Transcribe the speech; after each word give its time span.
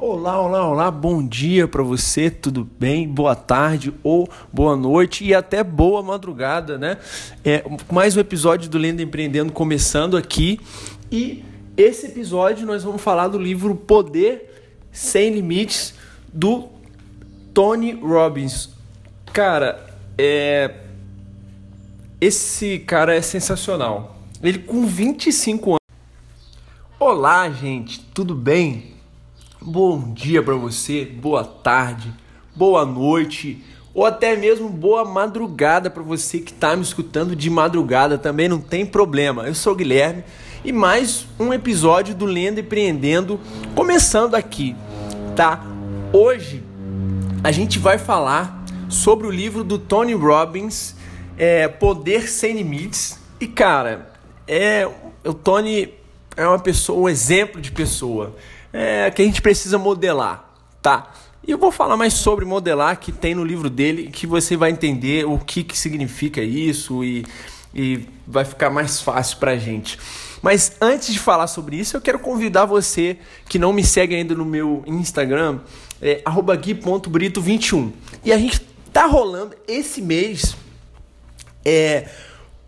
Olá, 0.00 0.40
olá, 0.40 0.64
olá, 0.64 0.90
bom 0.92 1.26
dia 1.26 1.66
para 1.66 1.82
você, 1.82 2.30
tudo 2.30 2.64
bem? 2.78 3.08
Boa 3.08 3.34
tarde 3.34 3.92
ou 4.04 4.30
boa 4.52 4.76
noite 4.76 5.24
e 5.24 5.34
até 5.34 5.64
boa 5.64 6.04
madrugada, 6.04 6.78
né? 6.78 6.98
É 7.44 7.64
mais 7.90 8.16
um 8.16 8.20
episódio 8.20 8.70
do 8.70 8.78
Lenda 8.78 9.02
Empreendendo 9.02 9.52
começando 9.52 10.16
aqui 10.16 10.60
e 11.10 11.44
esse 11.76 12.06
episódio 12.06 12.64
nós 12.64 12.84
vamos 12.84 13.02
falar 13.02 13.26
do 13.26 13.38
livro 13.38 13.74
Poder 13.74 14.78
Sem 14.92 15.34
Limites 15.34 15.94
do 16.32 16.68
Tony 17.52 17.90
Robbins. 17.90 18.70
Cara, 19.32 19.84
é 20.16 20.76
esse 22.20 22.78
cara 22.78 23.16
é 23.16 23.20
sensacional. 23.20 24.16
Ele 24.40 24.60
com 24.60 24.86
25 24.86 25.70
anos. 25.70 25.78
Olá, 27.00 27.50
gente, 27.50 27.98
tudo 28.14 28.32
bem? 28.32 28.97
Bom 29.60 30.12
dia 30.14 30.40
para 30.40 30.54
você, 30.54 31.04
boa 31.04 31.42
tarde, 31.42 32.14
boa 32.54 32.86
noite 32.86 33.60
ou 33.92 34.06
até 34.06 34.36
mesmo 34.36 34.68
boa 34.68 35.04
madrugada 35.04 35.90
para 35.90 36.00
você 36.00 36.38
que 36.38 36.52
está 36.52 36.76
me 36.76 36.82
escutando 36.82 37.34
de 37.34 37.50
madrugada 37.50 38.16
também, 38.16 38.48
não 38.48 38.60
tem 38.60 38.86
problema. 38.86 39.48
Eu 39.48 39.56
sou 39.56 39.72
o 39.72 39.76
Guilherme 39.76 40.22
e 40.64 40.70
mais 40.70 41.26
um 41.40 41.52
episódio 41.52 42.14
do 42.14 42.24
Lenda 42.24 42.60
Empreendendo 42.60 43.40
começando 43.74 44.36
aqui, 44.36 44.76
tá? 45.34 45.64
Hoje 46.12 46.62
a 47.42 47.50
gente 47.50 47.80
vai 47.80 47.98
falar 47.98 48.64
sobre 48.88 49.26
o 49.26 49.30
livro 49.30 49.64
do 49.64 49.76
Tony 49.76 50.14
Robbins, 50.14 50.94
é, 51.36 51.66
Poder 51.66 52.30
Sem 52.30 52.54
Limites. 52.58 53.18
E 53.40 53.48
cara, 53.48 54.12
é, 54.46 54.88
o 55.24 55.34
Tony 55.34 55.94
é 56.36 56.46
uma 56.46 56.60
pessoa, 56.60 57.00
um 57.00 57.08
exemplo 57.08 57.60
de 57.60 57.72
pessoa 57.72 58.36
é, 58.72 59.10
que 59.10 59.22
a 59.22 59.24
gente 59.24 59.42
precisa 59.42 59.78
modelar, 59.78 60.52
tá? 60.82 61.12
E 61.46 61.50
eu 61.50 61.58
vou 61.58 61.72
falar 61.72 61.96
mais 61.96 62.14
sobre 62.14 62.44
modelar 62.44 62.98
que 62.98 63.10
tem 63.10 63.34
no 63.34 63.44
livro 63.44 63.70
dele, 63.70 64.10
que 64.10 64.26
você 64.26 64.56
vai 64.56 64.70
entender 64.70 65.24
o 65.24 65.38
que, 65.38 65.64
que 65.64 65.78
significa 65.78 66.42
isso 66.42 67.02
e, 67.02 67.24
e 67.74 68.06
vai 68.26 68.44
ficar 68.44 68.68
mais 68.68 69.00
fácil 69.00 69.38
pra 69.38 69.56
gente. 69.56 69.98
Mas 70.42 70.76
antes 70.80 71.12
de 71.12 71.18
falar 71.18 71.46
sobre 71.46 71.76
isso, 71.76 71.96
eu 71.96 72.00
quero 72.00 72.18
convidar 72.18 72.64
você 72.64 73.18
que 73.48 73.58
não 73.58 73.72
me 73.72 73.82
segue 73.82 74.14
ainda 74.14 74.34
no 74.34 74.44
meu 74.44 74.82
Instagram, 74.86 75.60
é 76.00 76.22
gui.brito21. 76.60 77.92
E 78.24 78.32
a 78.32 78.38
gente 78.38 78.60
tá 78.92 79.06
rolando 79.06 79.56
esse 79.66 80.02
mês 80.02 80.56
é, 81.64 82.08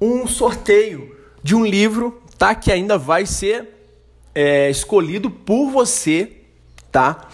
um 0.00 0.27
sorteio 0.27 1.17
de 1.42 1.55
um 1.55 1.64
livro, 1.64 2.22
tá? 2.39 2.55
Que 2.55 2.72
ainda 2.72 2.98
vai 2.98 3.27
ser 3.27 3.80
é, 4.34 4.70
escolhido 4.70 5.31
por 5.31 5.70
você, 5.70 6.33
tá? 6.91 7.28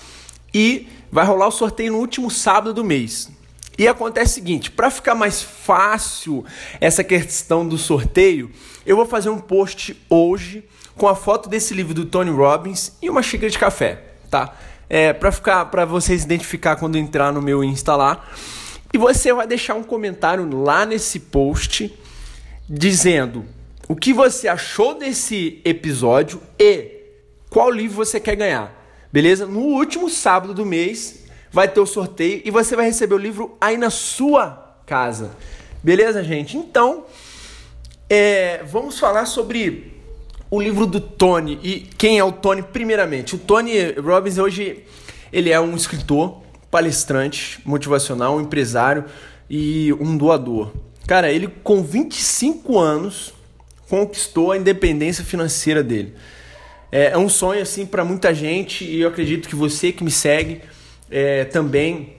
E 0.53 0.89
vai 1.11 1.25
rolar 1.25 1.49
o 1.49 1.53
sorteio 1.53 1.93
no 1.93 1.99
último 1.99 2.31
sábado 2.31 2.75
do 2.75 2.85
mês. 2.85 3.31
E 3.79 3.87
acontece 3.87 4.33
o 4.33 4.35
seguinte, 4.35 4.71
para 4.71 4.91
ficar 4.91 5.15
mais 5.15 5.43
fácil 5.43 6.45
essa 6.81 7.05
questão 7.05 7.67
do 7.67 7.77
sorteio, 7.77 8.51
eu 8.87 8.97
vou 8.97 9.05
fazer 9.05 9.29
um 9.29 9.39
post 9.39 9.95
hoje 10.09 10.65
com 10.97 11.07
a 11.07 11.15
foto 11.15 11.49
desse 11.49 11.75
livro 11.75 11.93
do 11.93 12.07
Tony 12.07 12.31
Robbins 12.31 12.93
e 13.03 13.11
uma 13.11 13.23
xícara 13.23 13.51
de 13.51 13.59
café, 13.59 14.03
tá? 14.31 14.55
É, 14.89 15.13
para 15.13 15.31
ficar 15.31 15.67
para 15.67 15.85
vocês 15.85 16.25
identificar 16.25 16.77
quando 16.77 16.97
entrar 16.97 17.33
no 17.33 17.43
meu 17.43 17.63
Insta 17.63 17.95
lá. 17.97 18.25
E 18.95 18.99
você 18.99 19.33
vai 19.33 19.47
deixar 19.47 19.75
um 19.75 19.83
comentário 19.83 20.49
lá 20.63 20.87
nesse 20.87 21.21
post 21.21 21.93
dizendo 22.69 23.45
o 23.89 23.95
que 23.95 24.13
você 24.13 24.49
achou 24.49 24.95
desse 24.95 25.61
episódio 25.65 26.41
e 26.59 26.97
qual 27.49 27.71
livro 27.71 27.97
você 27.97 28.19
quer 28.19 28.35
ganhar. 28.35 28.75
Beleza? 29.13 29.47
No 29.47 29.61
último 29.61 30.11
sábado 30.11 30.53
do 30.53 30.67
mês 30.67 31.25
vai 31.51 31.69
ter 31.69 31.81
o 31.81 31.87
sorteio 31.87 32.43
e 32.45 32.51
você 32.51 32.75
vai 32.75 32.87
receber 32.87 33.15
o 33.15 33.19
livro 33.19 33.57
aí 33.61 33.77
na 33.77 33.91
sua 33.91 34.77
casa. 34.85 35.37
Beleza, 35.83 36.23
gente? 36.25 36.57
Então, 36.57 37.05
é, 38.11 38.63
vamos 38.65 38.99
falar 38.99 39.25
sobre 39.27 40.03
o 40.51 40.61
livro 40.61 40.85
do 40.85 41.01
Tony. 41.01 41.59
E 41.63 41.81
quem 41.97 42.19
é 42.19 42.25
o 42.25 42.33
Tony, 42.33 42.63
primeiramente? 42.63 43.37
O 43.37 43.39
Tony 43.39 43.93
Robbins 43.93 44.39
hoje 44.39 44.85
ele 45.33 45.51
é 45.51 45.61
um 45.61 45.75
escritor, 45.77 46.43
palestrante, 46.71 47.61
motivacional, 47.65 48.41
empresário 48.41 49.05
e 49.49 49.93
um 49.95 50.17
doador. 50.17 50.73
Cara, 51.07 51.31
ele 51.31 51.49
com 51.63 51.83
25 51.83 52.79
anos 52.79 53.33
conquistou 53.89 54.53
a 54.53 54.57
independência 54.57 55.25
financeira 55.25 55.83
dele. 55.83 56.15
É, 56.91 57.13
é 57.13 57.19
um 57.19 57.29
sonho 57.29 57.63
assim 57.63 57.85
para 57.85 58.05
muita 58.05 58.35
gente 58.35 58.85
e 58.85 59.01
eu 59.01 59.09
acredito 59.09 59.49
que 59.49 59.57
você 59.57 59.93
que 59.93 60.05
me 60.05 60.11
segue 60.11 60.61
é, 61.11 61.45
também 61.45 62.15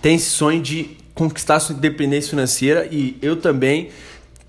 tem 0.00 0.16
esse 0.16 0.30
sonho 0.30 0.60
de 0.60 0.96
conquistar 1.14 1.60
sua 1.60 1.74
independência 1.74 2.30
financeira 2.30 2.88
e 2.90 3.16
eu 3.20 3.36
também 3.36 3.90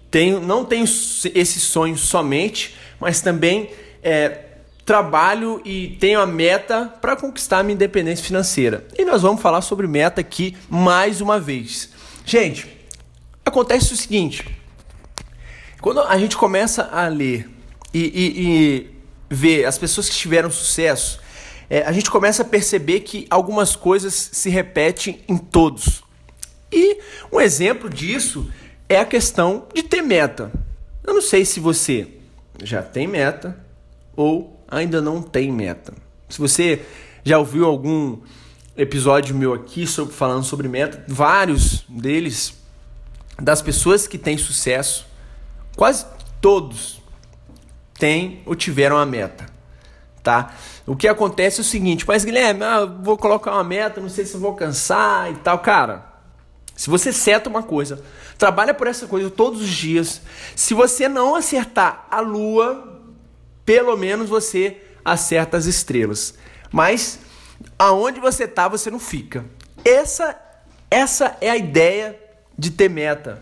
tenho, 0.10 0.40
não 0.40 0.64
tenho 0.64 0.84
esse 0.84 1.60
sonho 1.60 1.98
somente, 1.98 2.76
mas 3.00 3.22
também 3.22 3.70
é, 4.02 4.40
trabalho 4.86 5.62
e 5.66 5.98
tenho 6.00 6.20
a 6.20 6.26
meta 6.26 6.86
para 7.02 7.16
conquistar 7.16 7.64
minha 7.64 7.74
independência 7.74 8.24
financeira. 8.24 8.86
E 8.98 9.04
nós 9.06 9.22
vamos 9.22 9.42
falar 9.42 9.62
sobre 9.62 9.88
meta 9.88 10.22
aqui 10.22 10.56
mais 10.70 11.20
uma 11.20 11.40
vez. 11.40 11.90
Gente, 12.26 12.68
acontece 13.46 13.94
o 13.94 13.98
seguinte: 13.98 14.46
quando 15.84 16.00
a 16.00 16.18
gente 16.18 16.38
começa 16.38 16.84
a 16.94 17.10
ler 17.10 17.50
e, 17.94 18.00
e, 18.00 18.48
e 18.48 18.90
ver 19.30 19.66
as 19.66 19.78
pessoas 19.78 20.08
que 20.08 20.16
tiveram 20.16 20.50
sucesso, 20.50 21.20
é, 21.70 21.82
a 21.82 21.92
gente 21.92 22.10
começa 22.10 22.42
a 22.42 22.46
perceber 22.46 23.02
que 23.02 23.28
algumas 23.30 23.76
coisas 23.76 24.14
se 24.32 24.50
repetem 24.50 25.20
em 25.28 25.38
todos. 25.38 26.02
E 26.72 27.00
um 27.30 27.42
exemplo 27.42 27.90
disso 27.90 28.50
é 28.88 28.98
a 28.98 29.04
questão 29.04 29.68
de 29.76 29.84
ter 29.84 30.02
meta. 30.02 30.54
Eu 31.06 31.16
não 31.16 31.22
sei 31.22 31.44
se 31.44 31.60
você 31.60 32.08
já 32.64 32.82
tem 32.82 33.06
meta 33.06 33.60
ou 34.16 34.64
ainda 34.70 35.02
não 35.02 35.22
tem 35.22 35.52
meta. 35.52 35.94
Se 36.30 36.40
você 36.40 36.82
já 37.26 37.38
ouviu 37.38 37.66
algum 37.66 38.20
episódio 38.78 39.36
meu 39.36 39.54
aqui 39.54 39.86
sobre, 39.86 40.14
falando 40.14 40.46
sobre 40.46 40.70
meta, 40.70 41.04
vários 41.10 41.84
deles 41.90 42.54
das 43.38 43.62
pessoas 43.62 44.08
que 44.08 44.18
têm 44.18 44.38
sucesso 44.38 45.12
quase 45.76 46.06
todos 46.42 47.02
têm 47.98 48.42
ou 48.46 48.56
tiveram 48.56 48.98
a 48.98 49.06
meta, 49.06 49.46
tá? 50.22 50.54
O 50.86 50.96
que 50.96 51.08
acontece 51.08 51.60
é 51.60 51.62
o 51.62 51.66
seguinte, 51.66 52.06
mas 52.08 52.26
Guilherme, 52.26 52.64
ah, 52.64 52.86
vou 52.86 53.18
colocar 53.18 53.54
uma 53.54 53.64
meta, 53.64 54.02
não 54.02 54.10
sei 54.10 54.26
se 54.26 54.38
vou 54.38 54.52
alcançar 54.52 55.32
e 55.32 55.36
tal, 55.36 55.60
cara. 55.60 56.14
Se 56.76 56.90
você 56.90 57.14
seta 57.14 57.50
uma 57.50 57.64
coisa, 57.64 58.04
trabalha 58.38 58.74
por 58.74 58.88
essa 58.88 59.08
coisa 59.08 59.30
todos 59.30 59.62
os 59.62 59.70
dias. 59.70 60.22
Se 60.56 60.74
você 60.74 61.08
não 61.08 61.36
acertar 61.36 62.08
a 62.10 62.20
lua, 62.20 63.02
pelo 63.64 63.96
menos 63.96 64.28
você 64.28 64.82
acerta 65.06 65.56
as 65.56 65.66
estrelas. 65.66 66.34
Mas 66.72 67.20
aonde 67.78 68.20
você 68.20 68.48
tá, 68.48 68.68
você 68.68 68.90
não 68.90 69.00
fica. 69.00 69.46
Essa 69.86 70.40
essa 70.94 71.36
é 71.42 71.50
a 71.50 71.58
ideia 71.58 72.20
de 72.56 72.70
ter 72.70 72.88
meta, 72.88 73.42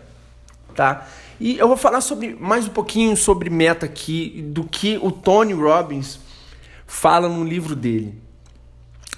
tá? 0.74 1.06
E 1.42 1.58
eu 1.58 1.66
vou 1.66 1.76
falar 1.76 2.00
sobre 2.00 2.36
mais 2.38 2.68
um 2.68 2.70
pouquinho 2.70 3.16
sobre 3.16 3.50
meta 3.50 3.84
aqui, 3.84 4.44
do 4.46 4.62
que 4.62 4.96
o 5.02 5.10
Tony 5.10 5.52
Robbins 5.52 6.20
fala 6.86 7.28
no 7.28 7.42
livro 7.42 7.74
dele. 7.74 8.14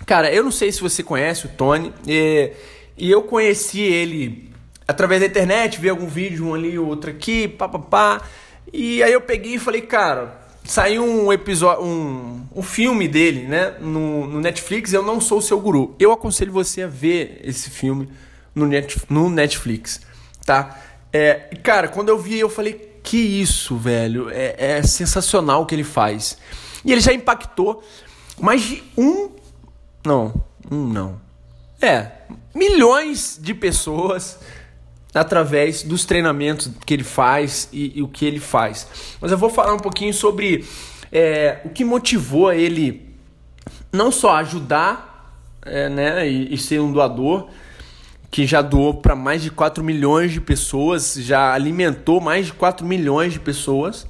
Cara, 0.07 0.33
eu 0.33 0.43
não 0.43 0.51
sei 0.51 0.73
se 0.73 0.81
você 0.81 1.03
conhece 1.03 1.45
o 1.45 1.51
Tony, 1.51 1.93
é, 2.09 2.55
e 2.97 3.11
eu 3.11 3.25
conheci 3.25 3.83
ele 3.83 4.51
através 4.89 5.21
da 5.21 5.27
internet, 5.27 5.79
vi 5.79 5.91
algum 5.91 6.07
vídeo, 6.07 6.47
um 6.47 6.55
ali, 6.55 6.79
outro 6.79 7.11
aqui, 7.11 7.47
papapá. 7.47 8.23
E 8.73 9.03
aí 9.03 9.13
eu 9.13 9.21
peguei 9.21 9.57
e 9.57 9.59
falei, 9.59 9.83
cara, 9.83 10.49
saiu 10.65 11.05
um 11.05 11.31
episódio, 11.31 11.85
um, 11.85 12.47
um 12.57 12.63
filme 12.63 13.07
dele, 13.07 13.43
né, 13.43 13.75
no, 13.79 14.27
no 14.27 14.41
Netflix, 14.41 14.95
Eu 14.95 15.03
Não 15.03 15.21
Sou 15.21 15.43
Seu 15.43 15.61
Guru. 15.61 15.95
Eu 15.99 16.11
aconselho 16.11 16.53
você 16.53 16.85
a 16.85 16.89
ver 16.89 17.43
esse 17.45 17.69
filme 17.69 18.09
no, 18.55 18.67
net, 18.67 18.99
no 19.11 19.29
Netflix, 19.29 20.01
tá? 20.47 20.81
É, 21.17 21.35
cara, 21.63 21.87
quando 21.87 22.09
eu 22.09 22.19
vi, 22.19 22.41
eu 22.41 22.51
falei, 22.51 22.93
que 23.05 23.17
isso, 23.17 23.77
velho, 23.77 24.31
é, 24.31 24.57
é 24.59 24.83
sensacional 24.83 25.63
o 25.63 25.67
que 25.67 25.75
ele 25.75 25.85
faz. 25.85 26.37
E 26.85 26.91
ele 26.91 27.01
já 27.01 27.13
impactou 27.13 27.85
mais 28.41 28.63
de 28.63 28.83
um, 28.99 29.31
não, 30.05 30.35
um 30.69 30.89
não, 30.89 31.21
é, 31.81 32.11
milhões 32.53 33.39
de 33.41 33.55
pessoas 33.55 34.41
através 35.15 35.85
dos 35.85 36.05
treinamentos 36.05 36.69
que 36.85 36.93
ele 36.93 37.05
faz 37.05 37.69
e, 37.73 37.99
e, 37.99 38.03
o 38.03 38.09
que 38.09 38.25
ele 38.25 38.41
faz. 38.41 39.17
Mas 39.21 39.31
eu 39.31 39.39
vou 39.39 39.51
falar 39.51 39.73
um 39.73 39.79
pouquinho 39.79 40.13
sobre 40.13 40.67
é, 41.13 41.61
o 41.65 41.69
que 41.69 41.85
motivou 41.85 42.53
ele 42.53 43.15
não 43.93 44.11
só 44.11 44.35
ajudar 44.37 45.39
é, 45.65 45.89
né, 45.89 46.29
e, 46.29 46.55
e, 46.55 46.59
ser 46.59 46.81
um 46.81 46.91
doador, 46.91 47.49
que 48.35 48.49
já 48.49 48.61
doou 48.61 48.95
para 48.95 49.15
mais 49.15 49.45
de 49.45 49.51
4 49.53 49.85
milhões 49.85 50.33
de 50.33 50.41
pessoas, 50.41 51.15
já 51.21 51.55
alimentou 51.55 52.21
mais 52.21 52.47
de 52.47 52.53
4 52.53 52.85
milhões 52.85 53.33
de 53.33 53.39
pessoas, 53.39 54.09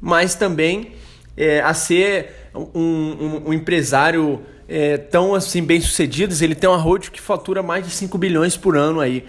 mas 0.00 0.34
também 0.34 0.94
é, 1.36 1.60
a 1.60 1.72
ser 1.72 2.50
um, 2.52 2.80
um, 2.82 3.42
um 3.46 3.52
empresário 3.52 4.42
é, 4.68 4.96
tão 4.96 5.36
assim 5.36 5.62
bem 5.62 5.80
sucedido. 5.80 6.34
Ele 6.42 6.56
tem 6.56 6.68
uma 6.68 6.80
road 6.80 7.12
que 7.12 7.20
fatura 7.20 7.62
mais 7.62 7.86
de 7.86 7.92
5 7.92 8.18
bilhões 8.18 8.56
por 8.56 8.76
ano 8.76 8.98
aí, 8.98 9.24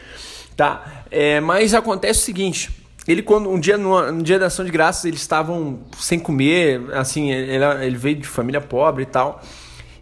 tá? 0.57 1.03
É, 1.12 1.39
mas 1.39 1.75
acontece 1.75 2.21
o 2.21 2.23
seguinte, 2.23 2.71
ele 3.07 3.21
quando 3.21 3.47
um 3.47 3.59
dia 3.59 3.77
no, 3.77 4.12
no, 4.12 4.23
dia 4.23 4.39
da 4.39 4.47
ação 4.47 4.65
de 4.65 4.71
graças 4.71 5.05
eles 5.05 5.21
estavam 5.21 5.81
sem 6.00 6.17
comer, 6.17 6.81
assim, 6.94 7.29
ele, 7.29 7.63
ele 7.85 7.95
veio 7.95 8.15
de 8.15 8.27
família 8.27 8.59
pobre 8.59 9.03
e 9.03 9.05
tal. 9.05 9.39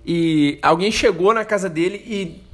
E 0.05 0.59
alguém 0.61 0.93
chegou 0.93 1.33
na 1.33 1.43
casa 1.43 1.67
dele 1.67 2.01
e 2.07 2.46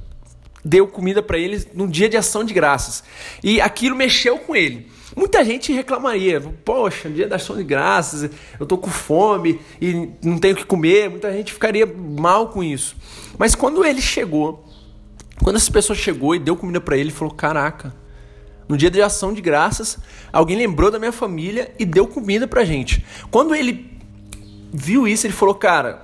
deu 0.64 0.86
comida 0.86 1.22
para 1.22 1.36
eles 1.36 1.68
no 1.74 1.86
dia 1.86 2.08
de 2.08 2.16
ação 2.16 2.42
de 2.42 2.54
graças. 2.54 3.04
E 3.42 3.60
aquilo 3.60 3.94
mexeu 3.94 4.38
com 4.38 4.56
ele. 4.56 4.88
Muita 5.14 5.44
gente 5.44 5.72
reclamaria, 5.72 6.40
poxa, 6.64 7.08
dia 7.08 7.28
da 7.28 7.36
ação 7.36 7.56
de 7.56 7.62
graças, 7.62 8.30
eu 8.58 8.66
tô 8.66 8.76
com 8.76 8.90
fome 8.90 9.60
e 9.80 10.10
não 10.22 10.38
tenho 10.38 10.54
o 10.54 10.56
que 10.56 10.64
comer. 10.64 11.08
Muita 11.08 11.32
gente 11.32 11.52
ficaria 11.52 11.86
mal 11.86 12.48
com 12.48 12.64
isso. 12.64 12.96
Mas 13.38 13.54
quando 13.54 13.84
ele 13.84 14.00
chegou, 14.00 14.64
quando 15.42 15.56
essa 15.56 15.70
pessoa 15.70 15.96
chegou 15.96 16.34
e 16.34 16.38
deu 16.38 16.56
comida 16.56 16.80
para 16.80 16.96
ele, 16.96 17.04
ele 17.04 17.12
falou: 17.12 17.32
"Caraca, 17.32 17.94
no 18.68 18.76
dia 18.76 18.90
de 18.90 19.00
ação 19.00 19.32
de 19.32 19.40
graças, 19.40 19.98
alguém 20.32 20.56
lembrou 20.56 20.90
da 20.90 20.98
minha 20.98 21.12
família 21.12 21.72
e 21.78 21.84
deu 21.84 22.08
comida 22.08 22.48
pra 22.48 22.64
gente". 22.64 23.04
Quando 23.30 23.54
ele 23.54 23.88
viu 24.72 25.06
isso, 25.06 25.26
ele 25.28 25.34
falou: 25.34 25.54
"Cara, 25.54 26.03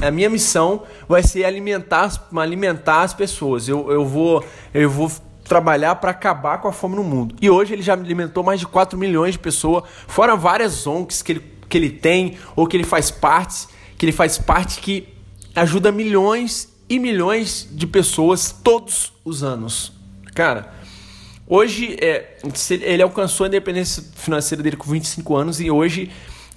a 0.00 0.10
minha 0.10 0.28
missão 0.28 0.82
vai 1.08 1.22
ser 1.22 1.44
alimentar, 1.44 2.10
alimentar 2.36 3.02
as 3.02 3.14
pessoas. 3.14 3.68
Eu, 3.68 3.90
eu 3.90 4.04
vou 4.04 4.44
eu 4.72 4.90
vou 4.90 5.10
trabalhar 5.44 5.96
para 5.96 6.10
acabar 6.10 6.58
com 6.58 6.68
a 6.68 6.72
fome 6.72 6.96
no 6.96 7.04
mundo. 7.04 7.34
E 7.40 7.48
hoje 7.50 7.74
ele 7.74 7.82
já 7.82 7.92
alimentou 7.92 8.42
mais 8.42 8.60
de 8.60 8.66
4 8.66 8.98
milhões 8.98 9.32
de 9.32 9.38
pessoas, 9.38 9.84
fora 10.06 10.34
várias 10.34 10.86
ONGs 10.86 11.22
que 11.22 11.32
ele, 11.32 11.42
que 11.68 11.78
ele 11.78 11.90
tem 11.90 12.38
ou 12.56 12.66
que 12.66 12.76
ele 12.76 12.84
faz 12.84 13.10
parte, 13.10 13.68
que 13.96 14.04
ele 14.04 14.12
faz 14.12 14.38
parte 14.38 14.80
que 14.80 15.08
ajuda 15.54 15.92
milhões 15.92 16.74
e 16.88 16.98
milhões 16.98 17.68
de 17.70 17.86
pessoas 17.86 18.52
todos 18.52 19.12
os 19.24 19.42
anos. 19.42 19.92
Cara, 20.34 20.72
hoje 21.46 21.96
é, 22.00 22.38
ele 22.70 23.02
alcançou 23.02 23.44
a 23.44 23.48
independência 23.48 24.02
financeira 24.16 24.62
dele 24.62 24.76
com 24.76 24.90
25 24.90 25.36
anos 25.36 25.60
e 25.60 25.70
hoje 25.70 26.10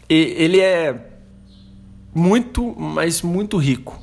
ele 0.09 0.61
é 0.61 1.16
muito, 2.17 2.73
mas 2.75 3.21
muito 3.21 3.57
rico. 3.57 4.01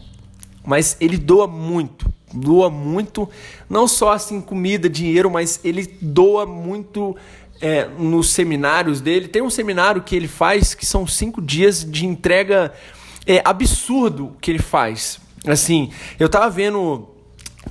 Mas 0.64 0.96
ele 1.00 1.18
doa 1.18 1.48
muito, 1.48 2.06
doa 2.32 2.70
muito, 2.70 3.28
não 3.68 3.88
só 3.88 4.12
assim 4.12 4.40
comida, 4.40 4.88
dinheiro, 4.88 5.28
mas 5.30 5.60
ele 5.64 5.84
doa 6.00 6.46
muito 6.46 7.16
é, 7.60 7.86
nos 7.86 8.30
seminários 8.30 9.00
dele. 9.00 9.26
Tem 9.26 9.42
um 9.42 9.50
seminário 9.50 10.00
que 10.00 10.14
ele 10.14 10.28
faz 10.28 10.74
que 10.74 10.86
são 10.86 11.06
cinco 11.06 11.42
dias 11.42 11.84
de 11.84 12.06
entrega 12.06 12.72
é, 13.26 13.42
absurdo 13.44 14.36
que 14.40 14.50
ele 14.50 14.60
faz. 14.60 15.18
Assim, 15.44 15.90
eu 16.18 16.28
tava 16.28 16.48
vendo, 16.48 17.08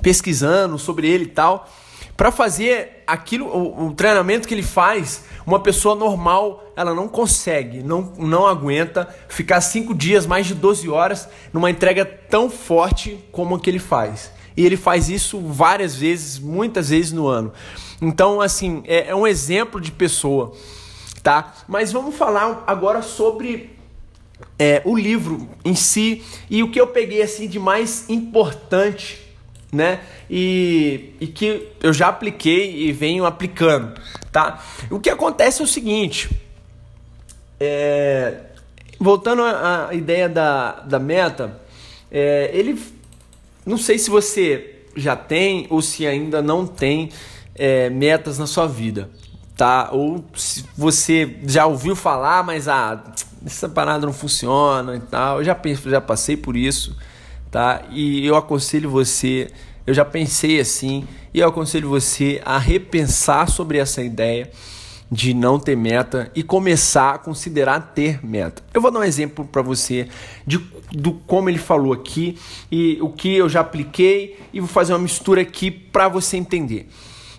pesquisando 0.02 0.78
sobre 0.78 1.08
ele 1.08 1.24
e 1.24 1.28
tal, 1.28 1.68
para 2.16 2.30
fazer 2.30 3.02
aquilo, 3.06 3.46
o, 3.46 3.88
o 3.88 3.92
treinamento 3.92 4.46
que 4.46 4.54
ele 4.54 4.62
faz 4.62 5.24
uma 5.46 5.60
pessoa 5.60 5.94
normal, 5.94 6.72
ela 6.76 6.94
não 6.94 7.08
consegue, 7.08 7.82
não, 7.82 8.12
não 8.16 8.46
aguenta 8.46 9.08
ficar 9.28 9.60
cinco 9.60 9.94
dias, 9.94 10.26
mais 10.26 10.46
de 10.46 10.54
12 10.54 10.88
horas, 10.88 11.28
numa 11.52 11.70
entrega 11.70 12.04
tão 12.04 12.48
forte 12.48 13.18
como 13.32 13.54
a 13.54 13.60
que 13.60 13.68
ele 13.68 13.78
faz. 13.78 14.30
E 14.56 14.64
ele 14.64 14.76
faz 14.76 15.08
isso 15.08 15.40
várias 15.40 15.96
vezes, 15.96 16.38
muitas 16.38 16.90
vezes 16.90 17.12
no 17.12 17.26
ano. 17.26 17.52
Então, 18.00 18.40
assim, 18.40 18.82
é, 18.86 19.08
é 19.08 19.14
um 19.14 19.26
exemplo 19.26 19.80
de 19.80 19.90
pessoa, 19.90 20.52
tá? 21.22 21.52
Mas 21.66 21.92
vamos 21.92 22.14
falar 22.14 22.62
agora 22.66 23.02
sobre 23.02 23.76
é, 24.58 24.80
o 24.84 24.96
livro 24.96 25.48
em 25.64 25.74
si 25.74 26.22
e 26.48 26.62
o 26.62 26.70
que 26.70 26.80
eu 26.80 26.86
peguei 26.86 27.22
assim 27.22 27.48
de 27.48 27.58
mais 27.58 28.08
importante 28.08 29.23
né? 29.74 30.00
E, 30.30 31.14
e 31.20 31.26
que 31.26 31.68
eu 31.82 31.92
já 31.92 32.08
apliquei 32.08 32.86
e 32.86 32.92
venho 32.92 33.26
aplicando, 33.26 34.00
tá? 34.30 34.62
O 34.90 35.00
que 35.00 35.10
acontece 35.10 35.60
é 35.60 35.64
o 35.64 35.68
seguinte, 35.68 36.30
é, 37.58 38.40
voltando 38.98 39.42
à 39.42 39.90
ideia 39.92 40.28
da, 40.28 40.80
da 40.80 40.98
meta, 40.98 41.60
é, 42.10 42.50
ele, 42.54 42.80
não 43.66 43.76
sei 43.76 43.98
se 43.98 44.08
você 44.08 44.76
já 44.96 45.16
tem 45.16 45.66
ou 45.68 45.82
se 45.82 46.06
ainda 46.06 46.40
não 46.40 46.66
tem 46.66 47.10
é, 47.54 47.90
metas 47.90 48.38
na 48.38 48.46
sua 48.46 48.68
vida, 48.68 49.10
tá? 49.56 49.90
Ou 49.92 50.24
se 50.36 50.64
você 50.76 51.36
já 51.46 51.66
ouviu 51.66 51.96
falar, 51.96 52.44
mas 52.44 52.68
ah, 52.68 53.02
essa 53.44 53.68
parada 53.68 54.06
não 54.06 54.12
funciona 54.12 54.94
e 54.96 55.00
tal. 55.00 55.38
Eu 55.38 55.44
já, 55.44 55.58
já 55.86 56.00
passei 56.00 56.36
por 56.36 56.56
isso 56.56 56.96
tá? 57.54 57.84
E 57.92 58.26
eu 58.26 58.34
aconselho 58.34 58.90
você, 58.90 59.48
eu 59.86 59.94
já 59.94 60.04
pensei 60.04 60.58
assim, 60.58 61.06
e 61.32 61.38
eu 61.38 61.46
aconselho 61.46 61.88
você 61.88 62.42
a 62.44 62.58
repensar 62.58 63.48
sobre 63.48 63.78
essa 63.78 64.02
ideia 64.02 64.50
de 65.08 65.32
não 65.32 65.60
ter 65.60 65.76
meta 65.76 66.32
e 66.34 66.42
começar 66.42 67.14
a 67.14 67.18
considerar 67.18 67.92
ter 67.94 68.18
meta. 68.26 68.60
Eu 68.74 68.80
vou 68.80 68.90
dar 68.90 68.98
um 68.98 69.04
exemplo 69.04 69.44
para 69.44 69.62
você 69.62 70.08
de 70.44 70.58
do 70.90 71.12
como 71.12 71.48
ele 71.48 71.58
falou 71.58 71.92
aqui 71.92 72.36
e 72.72 72.98
o 73.00 73.08
que 73.08 73.36
eu 73.36 73.48
já 73.48 73.60
apliquei 73.60 74.36
e 74.52 74.58
vou 74.58 74.68
fazer 74.68 74.92
uma 74.92 74.98
mistura 74.98 75.40
aqui 75.40 75.70
para 75.70 76.08
você 76.08 76.36
entender. 76.36 76.88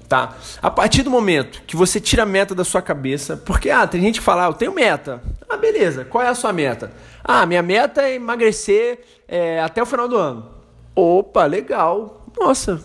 Tá? 0.08 0.38
A 0.62 0.70
partir 0.70 1.02
do 1.02 1.10
momento 1.10 1.64
que 1.66 1.76
você 1.76 2.00
tira 2.00 2.24
a 2.24 2.26
meta 2.26 2.54
da 2.54 2.64
sua 2.64 2.82
cabeça, 2.82 3.38
porque 3.38 3.72
ah, 3.72 3.88
tem 3.88 4.02
gente 4.02 4.20
que 4.20 4.26
fala, 4.26 4.46
ah, 4.46 4.50
eu 4.50 4.54
tenho 4.54 4.74
meta. 4.74 5.22
Ah, 5.50 5.58
beleza, 5.58 6.06
qual 6.06 6.24
é 6.24 6.28
a 6.28 6.36
sua 6.36 6.54
meta? 6.54 6.92
Ah, 7.24 7.46
minha 7.46 7.64
meta 7.64 8.04
é 8.04 8.16
emagrecer 8.16 9.00
é, 9.28 9.60
até 9.62 9.82
o 9.82 9.86
final 9.86 10.08
do 10.08 10.16
ano. 10.16 10.48
Opa, 10.96 11.46
legal. 11.46 12.24
Nossa, 12.38 12.84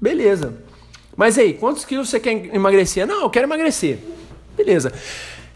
beleza. 0.00 0.54
Mas 1.16 1.38
aí, 1.38 1.54
quantos 1.54 1.84
quilos 1.84 2.08
você 2.08 2.18
quer 2.18 2.32
emagrecer? 2.54 3.06
Não, 3.06 3.22
eu 3.22 3.30
quero 3.30 3.46
emagrecer. 3.46 4.00
Beleza. 4.56 4.92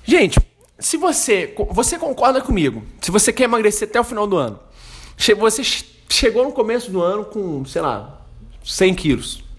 Gente, 0.04 0.38
se 0.78 0.96
você, 0.96 1.54
você 1.70 1.98
concorda 1.98 2.40
comigo, 2.40 2.84
se 3.00 3.10
você 3.10 3.32
quer 3.32 3.44
emagrecer 3.44 3.88
até 3.88 4.00
o 4.00 4.04
final 4.04 4.26
do 4.26 4.36
ano, 4.36 4.60
você 5.38 5.62
chegou 6.08 6.44
no 6.44 6.52
começo 6.52 6.90
do 6.90 7.02
ano 7.02 7.24
com, 7.24 7.64
sei 7.64 7.82
lá, 7.82 8.22
100 8.64 8.94
quilos 8.94 9.49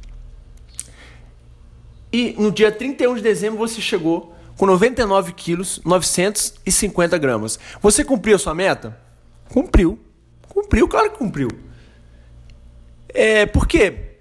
e 2.11 2.35
no 2.37 2.51
dia 2.51 2.71
31 2.71 3.15
de 3.15 3.21
dezembro 3.21 3.57
você 3.57 3.79
chegou 3.79 4.35
com 4.57 4.65
99 4.65 5.33
quilos, 5.33 5.81
950 5.85 7.17
gramas. 7.17 7.59
Você 7.81 8.03
cumpriu 8.03 8.35
a 8.35 8.39
sua 8.39 8.53
meta? 8.53 8.97
Cumpriu. 9.49 9.97
Cumpriu, 10.47 10.87
claro 10.87 11.11
que 11.11 11.17
cumpriu. 11.17 11.49
É, 13.09 13.45
por 13.45 13.67
quê? 13.67 14.11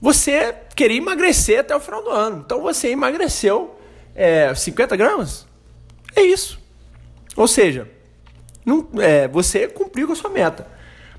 Você 0.00 0.54
queria 0.74 0.96
emagrecer 0.96 1.60
até 1.60 1.74
o 1.76 1.80
final 1.80 2.02
do 2.02 2.10
ano. 2.10 2.42
Então 2.44 2.62
você 2.62 2.88
emagreceu 2.88 3.76
é, 4.14 4.54
50 4.54 4.96
gramas? 4.96 5.46
É 6.16 6.22
isso. 6.22 6.58
Ou 7.36 7.46
seja, 7.46 7.88
não, 8.64 8.88
é, 8.98 9.28
você 9.28 9.68
cumpriu 9.68 10.06
com 10.06 10.12
a 10.12 10.16
sua 10.16 10.30
meta. 10.30 10.66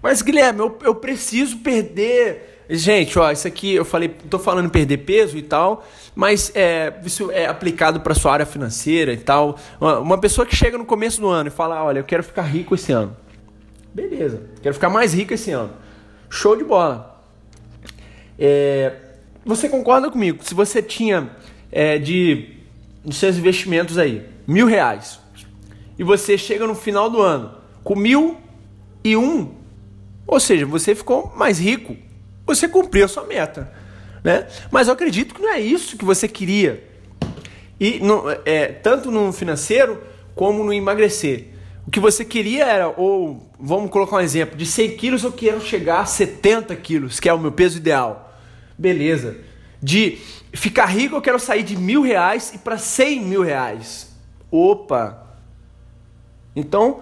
Mas, 0.02 0.22
Guilherme, 0.22 0.60
eu, 0.60 0.80
eu 0.82 0.96
preciso 0.96 1.58
perder 1.60 2.51
Gente, 2.74 3.20
ó, 3.20 3.30
isso 3.30 3.46
aqui 3.46 3.76
eu 3.76 3.84
falei, 3.84 4.08
tô 4.08 4.40
falando 4.40 4.68
em 4.68 4.70
perder 4.70 5.00
peso 5.00 5.38
e 5.38 5.42
tal, 5.42 5.86
mas 6.16 6.54
é, 6.56 6.94
isso 7.04 7.30
é 7.30 7.46
aplicado 7.46 8.00
para 8.00 8.16
sua 8.16 8.32
área 8.32 8.46
financeira 8.46 9.12
e 9.12 9.18
tal. 9.18 9.60
Uma 9.78 10.18
pessoa 10.18 10.48
que 10.48 10.56
chega 10.56 10.78
no 10.78 10.86
começo 10.86 11.20
do 11.20 11.28
ano 11.28 11.50
e 11.50 11.52
fala: 11.52 11.84
Olha, 11.84 12.00
eu 12.00 12.06
quero 12.06 12.24
ficar 12.24 12.44
rico 12.44 12.74
esse 12.74 12.94
ano. 12.94 13.14
Beleza, 13.94 14.44
quero 14.62 14.74
ficar 14.74 14.90
mais 14.90 15.14
rico 15.14 15.34
esse 15.34 15.52
ano. 15.52 15.74
Show 16.30 16.56
de 16.56 16.64
bola. 16.64 17.22
É, 18.40 18.94
você 19.46 19.68
concorda 19.68 20.10
comigo? 20.10 20.42
Se 20.42 20.54
você 20.54 20.82
tinha 20.82 21.30
é, 21.70 21.98
de 21.98 22.56
seus 23.12 23.36
investimentos 23.36 23.98
aí 23.98 24.26
mil 24.48 24.66
reais 24.66 25.20
e 26.00 26.06
você 26.06 26.38
chega 26.38 26.66
no 26.66 26.74
final 26.76 27.10
do 27.10 27.22
ano 27.22 27.52
com 27.84 27.98
mil 27.98 28.38
e 29.04 29.18
um, 29.18 29.56
ou 30.26 30.40
seja, 30.40 30.66
você 30.66 30.96
ficou 30.96 31.34
mais 31.36 31.60
rico 31.60 31.98
você 32.46 32.68
cumpriu 32.68 33.06
a 33.06 33.08
sua 33.08 33.26
meta. 33.26 33.72
Né? 34.24 34.48
Mas 34.70 34.88
eu 34.88 34.94
acredito 34.94 35.34
que 35.34 35.42
não 35.42 35.52
é 35.52 35.60
isso 35.60 35.98
que 35.98 36.06
você 36.06 36.28
queria. 36.28 36.84
E 37.80 38.00
no, 38.00 38.24
é, 38.46 38.68
tanto 38.68 39.10
no 39.10 39.34
financeiro 39.34 40.02
como 40.36 40.64
no 40.64 40.74
emagrecer. 40.74 41.48
O 41.88 41.92
que 41.92 42.00
você 42.00 42.24
queria 42.24 42.66
era, 42.66 42.90
ou 42.90 43.50
vamos 43.60 43.90
colocar 43.90 44.18
um 44.18 44.20
exemplo, 44.20 44.56
de 44.56 44.66
100 44.66 44.98
quilos 44.98 45.24
eu 45.24 45.32
quero 45.32 45.60
chegar 45.60 46.02
a 46.02 46.06
70 46.06 46.76
quilos, 46.76 47.20
que 47.20 47.28
é 47.28 47.34
o 47.34 47.40
meu 47.40 47.52
peso 47.52 47.78
ideal. 47.78 48.38
Beleza. 48.78 49.38
De 49.82 50.20
ficar 50.54 50.86
rico 50.86 51.16
eu 51.16 51.22
quero 51.22 51.40
sair 51.40 51.64
de 51.64 51.76
mil 51.76 52.04
reais 52.04 52.54
e 52.54 52.60
para 52.60 52.78
100 52.78 53.22
mil 53.22 53.42
reais. 53.42 54.16
Opa! 54.52 55.28
Então, 56.56 57.02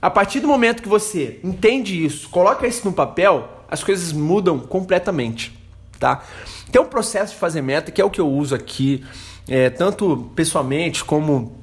a 0.00 0.10
partir 0.10 0.40
do 0.40 0.46
momento 0.46 0.82
que 0.82 0.88
você 0.88 1.40
entende 1.42 2.04
isso, 2.04 2.28
coloca 2.28 2.66
isso 2.66 2.86
no 2.86 2.92
papel, 2.92 3.59
as 3.70 3.84
coisas 3.84 4.12
mudam 4.12 4.58
completamente, 4.58 5.56
tá? 5.98 6.24
Tem 6.70 6.80
um 6.80 6.86
processo 6.86 7.34
de 7.34 7.38
fazer 7.38 7.62
meta 7.62 7.92
que 7.92 8.00
é 8.00 8.04
o 8.04 8.10
que 8.10 8.20
eu 8.20 8.28
uso 8.28 8.54
aqui, 8.54 9.04
é, 9.48 9.70
tanto 9.70 10.30
pessoalmente 10.34 11.04
como 11.04 11.56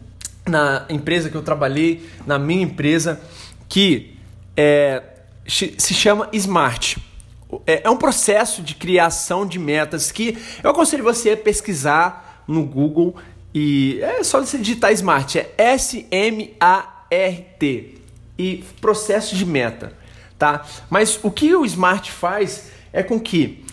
na 0.46 0.86
empresa 0.90 1.30
que 1.30 1.36
eu 1.36 1.42
trabalhei, 1.42 2.10
na 2.26 2.40
minha 2.40 2.64
empresa, 2.64 3.20
que 3.68 4.18
é, 4.56 5.04
se 5.46 5.94
chama 5.94 6.30
SMART. 6.34 6.98
É, 7.66 7.82
é 7.84 7.90
um 7.90 7.98
processo 7.98 8.62
de 8.62 8.76
criação 8.76 9.46
de 9.46 9.60
metas 9.60 10.12
que 10.12 10.38
eu 10.64 10.70
aconselho 10.70 11.04
você 11.04 11.32
a 11.32 11.38
pesquisar 11.38 12.44
no 12.48 12.64
Google 12.64 13.16
e 13.54 14.00
é 14.02 14.24
só 14.24 14.40
você 14.40 14.58
digitar 14.58 14.92
SMART, 14.92 15.36
é 15.36 15.54
S-M-A-R-T 15.58 16.08
e 18.38 18.64
processo 18.80 19.36
de 19.36 19.46
meta, 19.46 19.94
tá? 20.38 20.66
Mas 20.90 21.20
o 21.24 21.32
que 21.32 21.56
o 21.56 21.66
SMART 21.66 22.10
faz 22.10 22.72
é 22.94 23.04
com 23.04 23.20
que 23.20 23.64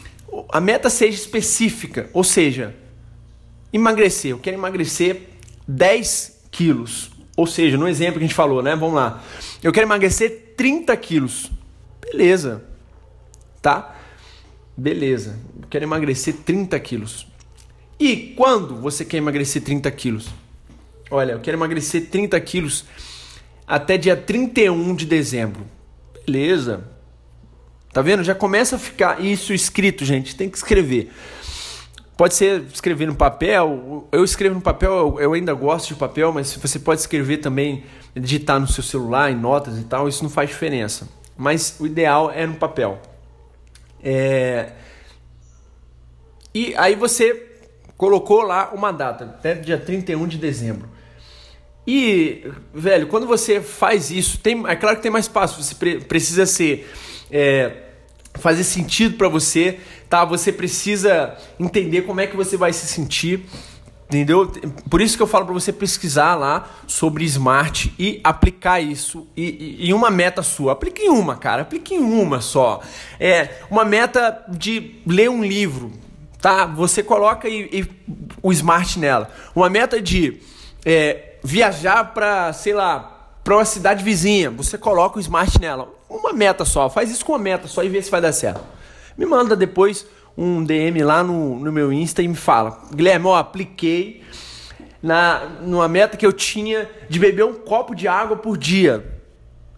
a 0.51 0.61
meta 0.61 0.91
seja 0.91 1.17
específica, 1.17 2.09
ou 2.13 2.25
seja, 2.25 2.75
emagrecer. 3.73 4.33
Eu 4.33 4.39
quero 4.39 4.57
emagrecer 4.57 5.29
10 5.67 6.47
quilos. 6.51 7.11
Ou 7.37 7.47
seja, 7.47 7.77
no 7.77 7.89
exemplo 7.89 8.15
que 8.15 8.25
a 8.25 8.29
gente 8.29 8.35
falou, 8.35 8.63
né? 8.63 8.77
Vamos 8.77 8.95
lá. 8.95 9.23
Eu 9.63 9.73
quero 9.73 9.87
emagrecer 9.87 10.55
30 10.57 10.97
quilos. 10.97 11.51
Beleza. 12.01 12.65
Tá? 13.61 13.97
Beleza. 14.77 15.39
Eu 15.61 15.69
quero 15.69 15.85
emagrecer 15.85 16.35
30 16.45 16.79
quilos. 16.81 17.27
E 17.99 18.35
quando 18.37 18.77
você 18.77 19.05
quer 19.05 19.19
emagrecer 19.19 19.63
30 19.63 19.91
quilos? 19.91 20.29
Olha, 21.11 21.33
eu 21.33 21.41
quero 21.41 21.57
emagrecer 21.57 22.09
30 22.09 22.41
quilos 22.41 22.85
até 23.67 23.97
dia 23.97 24.17
31 24.17 24.95
de 24.95 25.07
dezembro. 25.07 25.65
Beleza. 26.27 26.85
Tá 27.93 28.03
vendo? 28.03 28.25
Já 28.25 28.35
começa 28.35 28.77
a 28.77 28.79
ficar 28.79 29.21
isso 29.21 29.53
escrito, 29.53 30.05
gente. 30.05 30.35
Tem 30.35 30.49
que 30.49 30.57
escrever. 30.57 31.13
Pode 32.17 32.35
ser 32.35 32.63
escrever 32.73 33.07
no 33.07 33.15
papel. 33.15 34.09
Eu 34.11 34.25
escrevo 34.25 34.55
no 34.55 34.61
papel, 34.61 35.17
eu 35.21 35.33
ainda 35.33 35.53
gosto 35.53 35.89
de 35.89 35.95
papel, 35.95 36.33
mas 36.33 36.53
você 36.55 36.79
pode 36.79 37.01
escrever 37.01 37.39
também, 37.39 37.85
digitar 38.15 38.59
no 38.61 38.67
seu 38.67 38.83
celular, 38.83 39.31
em 39.31 39.37
notas 39.37 39.79
e 39.79 39.85
tal. 39.85 40.09
Isso 40.09 40.23
não 40.23 40.31
faz 40.31 40.51
diferença. 40.51 41.09
Mas 41.37 41.77
o 41.81 41.87
ideal 41.87 42.31
é 42.31 42.47
no 42.47 42.55
papel. 42.55 43.01
É... 44.03 44.73
E 46.55 46.75
aí 46.77 46.95
você 46.95 47.51
colocou 47.97 48.43
lá 48.43 48.71
uma 48.73 48.93
data, 48.93 49.25
até 49.25 49.55
dia 49.55 49.79
31 49.79 50.27
de 50.27 50.39
dezembro. 50.39 50.89
E, 51.87 52.51
velho, 52.73 53.07
quando 53.07 53.27
você 53.27 53.61
faz 53.61 54.11
isso, 54.11 54.39
tem, 54.39 54.65
é 54.67 54.77
claro 54.77 54.97
que 54.97 55.03
tem 55.03 55.11
mais 55.11 55.29
passo, 55.29 55.63
você 55.63 55.75
pre 55.75 56.01
precisa 56.01 56.47
ser. 56.47 56.91
É, 57.31 57.85
fazer 58.35 58.65
sentido 58.65 59.17
para 59.17 59.29
você, 59.29 59.79
tá? 60.09 60.25
Você 60.25 60.53
precisa 60.53 61.37
entender 61.59 62.03
como 62.03 62.21
é 62.21 62.27
que 62.27 62.37
você 62.37 62.57
vai 62.57 62.73
se 62.73 62.87
sentir, 62.87 63.47
entendeu? 64.07 64.51
Por 64.91 65.01
isso 65.01 65.17
que 65.17 65.23
eu 65.23 65.27
falo 65.27 65.45
para 65.45 65.55
você 65.55 65.73
pesquisar 65.73 66.35
lá 66.35 66.69
sobre 66.87 67.25
smart 67.25 67.93
e 67.99 68.21
aplicar 68.25 68.81
isso 68.81 69.27
em 69.37 69.93
uma 69.93 70.11
meta 70.11 70.43
sua. 70.43 70.73
Aplique 70.73 71.03
em 71.03 71.11
uma, 71.11 71.37
cara, 71.37 71.63
aplique 71.63 71.95
em 71.95 72.01
uma 72.01 72.41
só. 72.41 72.81
É 73.19 73.61
uma 73.71 73.85
meta 73.85 74.45
de 74.49 74.97
ler 75.07 75.31
um 75.31 75.45
livro, 75.45 75.93
tá? 76.41 76.67
Você 76.67 77.03
coloca 77.03 77.49
e, 77.49 77.69
e 77.73 77.89
o 78.43 78.53
smart 78.53 78.99
nela. 78.99 79.31
Uma 79.55 79.71
meta 79.71 80.03
de 80.03 80.41
é, 80.85 81.34
viajar 81.45 82.15
para, 82.15 82.51
sei 82.55 82.73
lá, 82.73 83.29
para 83.45 83.55
uma 83.55 83.65
cidade 83.67 84.03
vizinha, 84.03 84.51
você 84.51 84.79
coloca 84.79 85.19
o 85.19 85.21
smart 85.21 85.61
nela. 85.61 85.91
Uma 86.09 86.33
meta 86.33 86.65
só, 86.65 86.89
faz 86.89 87.11
isso 87.11 87.25
com 87.25 87.33
uma 87.33 87.39
meta 87.39 87.69
só 87.69 87.85
e 87.85 87.89
vê 87.91 88.01
se 88.01 88.11
vai 88.11 88.23
dar 88.23 88.33
certo. 88.33 88.65
Me 89.17 89.27
manda 89.27 89.55
depois 89.55 90.07
um 90.37 90.65
DM 90.65 91.03
lá 91.03 91.23
no, 91.23 91.61
no 91.61 91.71
meu 91.71 91.93
Insta 91.93 92.23
e 92.23 92.29
me 92.29 92.35
fala: 92.35 92.83
Guilherme, 92.95 93.27
eu 93.27 93.35
apliquei 93.35 94.25
na, 95.03 95.47
numa 95.61 95.87
meta 95.87 96.17
que 96.17 96.25
eu 96.25 96.33
tinha 96.33 96.89
de 97.11 97.19
beber 97.19 97.45
um 97.45 97.53
copo 97.55 97.95
de 97.95 98.09
água 98.09 98.39
por 98.39 98.57
dia. 98.57 99.05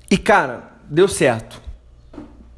E 0.08 0.16
cara, 0.16 0.72
deu 0.88 1.08
certo. 1.08 1.60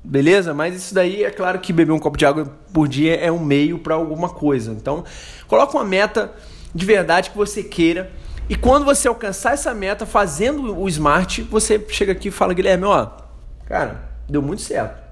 Beleza? 0.05 0.53
Mas 0.53 0.77
isso 0.77 0.95
daí 0.95 1.25
é 1.25 1.31
claro 1.31 1.59
que 1.59 1.73
beber 1.73 1.93
um 1.93 1.99
copo 1.99 2.19
de 2.19 2.27
água 2.27 2.55
por 2.73 2.87
dia 2.87 3.17
é 3.17 3.33
um 3.33 3.41
meio 3.41 3.79
para 3.79 3.95
alguma 3.95 4.29
coisa. 4.29 4.73
Então, 4.73 5.03
coloca 5.47 5.77
uma 5.77 5.85
meta 5.85 6.35
de 6.75 6.85
verdade 6.85 7.31
que 7.31 7.37
você 7.37 7.63
queira 7.63 8.11
e 8.49 8.57
quando 8.57 8.85
você 8.85 9.07
alcançar 9.07 9.53
essa 9.53 9.75
meta 9.75 10.07
fazendo 10.07 10.79
o 10.79 10.89
smart, 10.89 11.43
você 11.43 11.85
chega 11.89 12.13
aqui 12.13 12.29
e 12.29 12.31
fala, 12.31 12.55
Guilherme, 12.55 12.85
ó, 12.85 13.11
cara, 13.67 14.11
deu 14.29 14.41
muito 14.41 14.63
certo. 14.63 15.03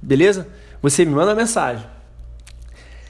Beleza? 0.00 0.48
Você 0.80 1.04
me 1.04 1.12
manda 1.14 1.34
mensagem. 1.34 1.86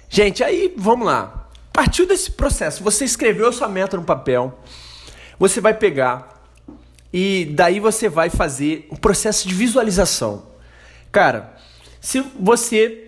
Gente, 0.09 0.43
aí 0.43 0.75
vamos 0.77 1.07
lá. 1.07 1.49
Partiu 1.73 2.07
desse 2.07 2.33
processo, 2.33 2.83
você 2.83 3.05
escreveu 3.05 3.53
sua 3.53 3.69
meta 3.69 3.97
no 3.97 4.03
papel, 4.03 4.59
você 5.39 5.61
vai 5.61 5.75
pegar 5.75 6.43
e 7.13 7.47
daí 7.53 7.79
você 7.79 8.09
vai 8.09 8.31
fazer 8.31 8.89
um 8.91 8.97
processo 8.97 9.47
de 9.47 9.55
visualização. 9.55 10.47
Cara, 11.13 11.55
se 12.01 12.21
você 12.39 13.05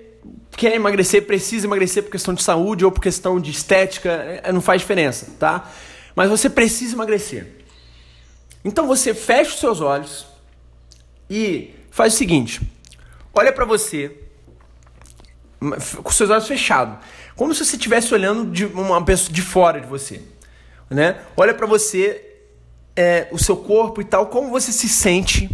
quer 0.52 0.74
emagrecer, 0.74 1.26
precisa 1.26 1.66
emagrecer 1.66 2.04
por 2.04 2.10
questão 2.10 2.32
de 2.32 2.42
saúde 2.42 2.84
ou 2.84 2.92
por 2.92 3.00
questão 3.00 3.40
de 3.40 3.50
estética, 3.50 4.10
é, 4.10 4.52
não 4.52 4.60
faz 4.60 4.82
diferença, 4.82 5.26
tá? 5.38 5.68
Mas 6.20 6.28
você 6.28 6.50
precisa 6.50 6.94
emagrecer. 6.94 7.46
Então 8.62 8.86
você 8.86 9.14
fecha 9.14 9.52
os 9.52 9.58
seus 9.58 9.80
olhos 9.80 10.26
e 11.30 11.74
faz 11.90 12.12
o 12.12 12.16
seguinte: 12.18 12.60
olha 13.32 13.50
para 13.50 13.64
você 13.64 14.14
com 16.02 16.10
seus 16.10 16.28
olhos 16.28 16.46
fechados, 16.46 16.98
como 17.34 17.54
se 17.54 17.64
você 17.64 17.76
estivesse 17.76 18.12
olhando 18.12 18.50
de 18.50 18.66
uma 18.66 19.02
pessoa 19.02 19.32
de 19.32 19.40
fora 19.40 19.80
de 19.80 19.86
você, 19.86 20.20
né? 20.90 21.22
Olha 21.34 21.54
para 21.54 21.66
você, 21.66 22.22
é, 22.94 23.26
o 23.30 23.38
seu 23.38 23.56
corpo 23.56 24.02
e 24.02 24.04
tal, 24.04 24.26
como 24.26 24.50
você 24.50 24.72
se 24.72 24.90
sente. 24.90 25.48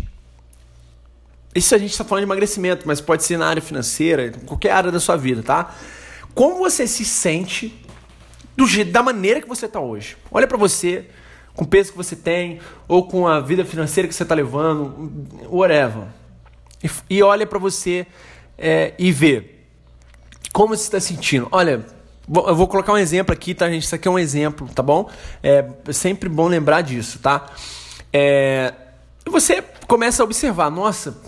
Isso 1.54 1.76
a 1.76 1.78
gente 1.78 1.92
está 1.92 2.02
falando 2.02 2.24
de 2.24 2.26
emagrecimento, 2.26 2.88
mas 2.88 3.00
pode 3.00 3.22
ser 3.22 3.38
na 3.38 3.46
área 3.46 3.62
financeira, 3.62 4.32
qualquer 4.44 4.72
área 4.72 4.90
da 4.90 4.98
sua 4.98 5.16
vida, 5.16 5.44
tá? 5.44 5.76
Como 6.34 6.56
você 6.56 6.88
se 6.88 7.04
sente 7.04 7.85
do 8.56 8.66
jeito, 8.66 8.90
da 8.90 9.02
maneira 9.02 9.40
que 9.40 9.48
você 9.48 9.66
está 9.66 9.80
hoje. 9.80 10.16
Olha 10.30 10.46
para 10.46 10.56
você, 10.56 11.06
com 11.54 11.64
o 11.64 11.66
peso 11.66 11.90
que 11.90 11.96
você 11.96 12.16
tem, 12.16 12.60
ou 12.88 13.06
com 13.06 13.28
a 13.28 13.40
vida 13.40 13.64
financeira 13.64 14.08
que 14.08 14.14
você 14.14 14.22
está 14.22 14.34
levando, 14.34 15.26
whatever. 15.48 16.04
E, 16.82 17.16
e 17.16 17.22
olha 17.22 17.46
para 17.46 17.58
você 17.58 18.06
é, 18.56 18.94
e 18.98 19.12
vê 19.12 19.56
como 20.52 20.74
você 20.74 20.84
está 20.84 21.00
sentindo. 21.00 21.48
Olha, 21.52 21.84
eu 22.28 22.54
vou 22.54 22.66
colocar 22.66 22.92
um 22.92 22.98
exemplo 22.98 23.32
aqui, 23.32 23.54
tá, 23.54 23.70
gente? 23.70 23.84
Isso 23.84 23.94
aqui 23.94 24.08
é 24.08 24.10
um 24.10 24.18
exemplo, 24.18 24.68
tá 24.74 24.82
bom? 24.82 25.10
É 25.42 25.66
sempre 25.92 26.28
bom 26.28 26.48
lembrar 26.48 26.80
disso, 26.80 27.18
tá? 27.18 27.46
É, 28.12 28.72
você 29.26 29.62
começa 29.86 30.22
a 30.22 30.24
observar, 30.24 30.70
nossa, 30.70 31.20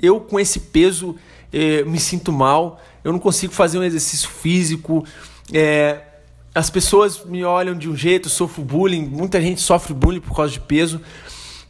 eu 0.00 0.20
com 0.20 0.40
esse 0.40 0.58
peso 0.58 1.14
é, 1.52 1.82
me 1.84 2.00
sinto 2.00 2.32
mal, 2.32 2.80
eu 3.04 3.12
não 3.12 3.18
consigo 3.18 3.52
fazer 3.52 3.78
um 3.78 3.84
exercício 3.84 4.28
físico, 4.28 5.04
é, 5.52 6.00
as 6.54 6.68
pessoas 6.68 7.24
me 7.24 7.44
olham 7.44 7.74
de 7.76 7.88
um 7.88 7.96
jeito, 7.96 8.28
sofro 8.28 8.62
bullying, 8.62 9.06
muita 9.06 9.40
gente 9.40 9.60
sofre 9.60 9.94
bullying 9.94 10.20
por 10.20 10.34
causa 10.34 10.52
de 10.52 10.60
peso. 10.60 11.00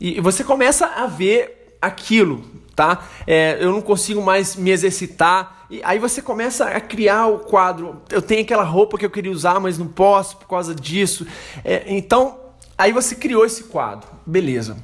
E 0.00 0.20
você 0.20 0.42
começa 0.42 0.86
a 0.86 1.06
ver 1.06 1.76
aquilo, 1.80 2.42
tá? 2.74 3.06
É, 3.26 3.58
eu 3.60 3.70
não 3.72 3.82
consigo 3.82 4.22
mais 4.22 4.56
me 4.56 4.70
exercitar. 4.70 5.66
E 5.70 5.82
aí 5.84 5.98
você 5.98 6.22
começa 6.22 6.64
a 6.64 6.80
criar 6.80 7.26
o 7.26 7.40
quadro. 7.40 8.00
Eu 8.10 8.22
tenho 8.22 8.40
aquela 8.40 8.64
roupa 8.64 8.96
que 8.96 9.04
eu 9.04 9.10
queria 9.10 9.30
usar, 9.30 9.60
mas 9.60 9.76
não 9.76 9.86
posso 9.86 10.38
por 10.38 10.48
causa 10.48 10.74
disso. 10.74 11.26
É, 11.62 11.84
então, 11.86 12.38
aí 12.78 12.92
você 12.92 13.14
criou 13.14 13.44
esse 13.44 13.64
quadro. 13.64 14.08
Beleza. 14.24 14.78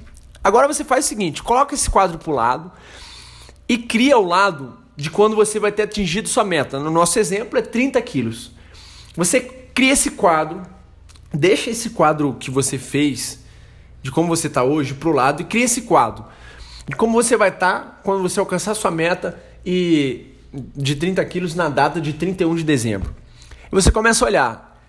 Agora 0.44 0.68
você 0.68 0.84
faz 0.84 1.06
o 1.06 1.08
seguinte: 1.08 1.42
coloca 1.42 1.74
esse 1.74 1.88
quadro 1.88 2.18
para 2.18 2.30
o 2.30 2.34
lado 2.34 2.70
e 3.66 3.78
cria 3.78 4.18
o 4.18 4.26
lado 4.26 4.76
de 4.94 5.10
quando 5.10 5.34
você 5.34 5.58
vai 5.58 5.72
ter 5.72 5.84
atingido 5.84 6.28
sua 6.28 6.44
meta. 6.44 6.78
No 6.78 6.90
nosso 6.90 7.18
exemplo 7.18 7.58
é 7.58 7.62
30 7.62 8.00
quilos. 8.02 8.52
Você 9.16 9.55
cria 9.76 9.92
esse 9.92 10.10
quadro, 10.10 10.62
deixa 11.32 11.70
esse 11.70 11.90
quadro 11.90 12.34
que 12.40 12.50
você 12.50 12.78
fez, 12.78 13.38
de 14.02 14.10
como 14.10 14.26
você 14.26 14.48
está 14.48 14.64
hoje, 14.64 14.94
para 14.94 15.08
o 15.08 15.12
lado 15.12 15.42
e 15.42 15.44
cria 15.44 15.66
esse 15.66 15.82
quadro 15.82 16.24
de 16.88 16.94
como 16.94 17.12
você 17.12 17.36
vai 17.36 17.48
estar 17.48 17.80
tá 17.80 18.00
quando 18.02 18.22
você 18.22 18.38
alcançar 18.38 18.74
sua 18.74 18.90
meta 18.90 19.38
e 19.64 20.34
de 20.52 20.94
30 20.94 21.24
quilos 21.24 21.54
na 21.54 21.68
data 21.68 22.00
de 22.00 22.12
31 22.12 22.54
de 22.54 22.64
dezembro. 22.64 23.14
E 23.70 23.74
você 23.74 23.90
começa 23.90 24.24
a 24.24 24.28
olhar, 24.28 24.80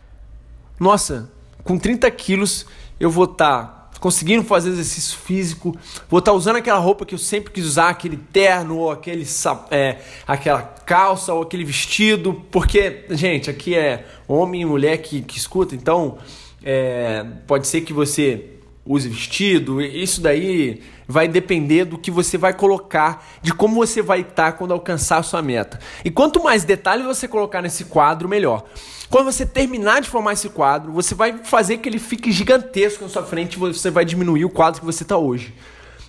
nossa, 0.80 1.32
com 1.64 1.78
30 1.78 2.10
quilos 2.12 2.66
eu 3.00 3.10
vou 3.10 3.26
estar 3.26 3.64
tá 3.64 3.77
conseguindo 4.00 4.44
fazer 4.44 4.70
exercício 4.70 5.18
físico, 5.18 5.76
vou 6.10 6.20
estar 6.20 6.32
tá 6.32 6.38
usando 6.38 6.58
aquela 6.58 6.80
roupa 6.80 7.06
que 7.06 7.16
eu 7.16 7.20
sempre 7.20 7.52
quis 7.52 7.66
usar, 7.66 7.90
aquele 7.90 8.18
terno, 8.18 8.78
ou 8.78 8.92
aquele, 8.92 9.26
é, 9.72 9.98
aquela 10.28 10.62
calça, 10.62 11.34
ou 11.34 11.42
aquele 11.44 11.64
vestido, 11.64 12.44
porque, 12.52 13.06
gente, 13.12 13.50
aqui 13.50 13.76
é 13.76 14.06
homem 14.28 14.62
e 14.62 14.66
mulher 14.66 14.98
que, 14.98 15.22
que 15.22 15.38
escuta, 15.38 15.76
então 15.76 16.18
é, 16.64 17.26
pode 17.46 17.68
ser 17.68 17.82
que 17.82 17.94
você 17.94 18.46
use 18.86 19.10
vestido, 19.10 19.82
isso 19.82 20.22
daí 20.22 20.82
vai 21.08 21.28
depender 21.28 21.86
do 21.86 21.98
que 21.98 22.12
você 22.12 22.38
vai 22.38 22.54
colocar, 22.54 23.26
de 23.42 23.54
como 23.54 23.76
você 23.76 24.02
vai 24.02 24.22
estar 24.22 24.54
quando 24.54 24.74
alcançar 24.74 25.18
a 25.18 25.24
sua 25.24 25.42
meta. 25.42 25.80
E 26.04 26.12
quanto 26.12 26.44
mais 26.44 26.64
detalhes 26.64 27.06
você 27.06 27.28
colocar 27.28 27.62
nesse 27.62 27.86
quadro, 27.86 28.28
melhor. 28.28 28.66
Quando 29.10 29.26
você 29.26 29.46
terminar 29.46 30.02
de 30.02 30.10
formar 30.10 30.34
esse 30.34 30.50
quadro, 30.50 30.92
você 30.92 31.16
vai 31.16 31.38
fazer 31.44 31.78
que 31.78 31.88
ele 31.88 32.00
fique 32.00 32.32
gigantesco 32.32 33.04
na 33.04 33.10
sua 33.10 33.24
frente 33.24 33.54
e 33.54 33.58
você 33.58 33.90
vai 33.90 34.04
diminuir 34.04 34.44
o 34.44 34.50
quadro 34.50 34.82
que 34.82 34.86
você 34.86 35.04
está 35.04 35.18
hoje. 35.18 35.54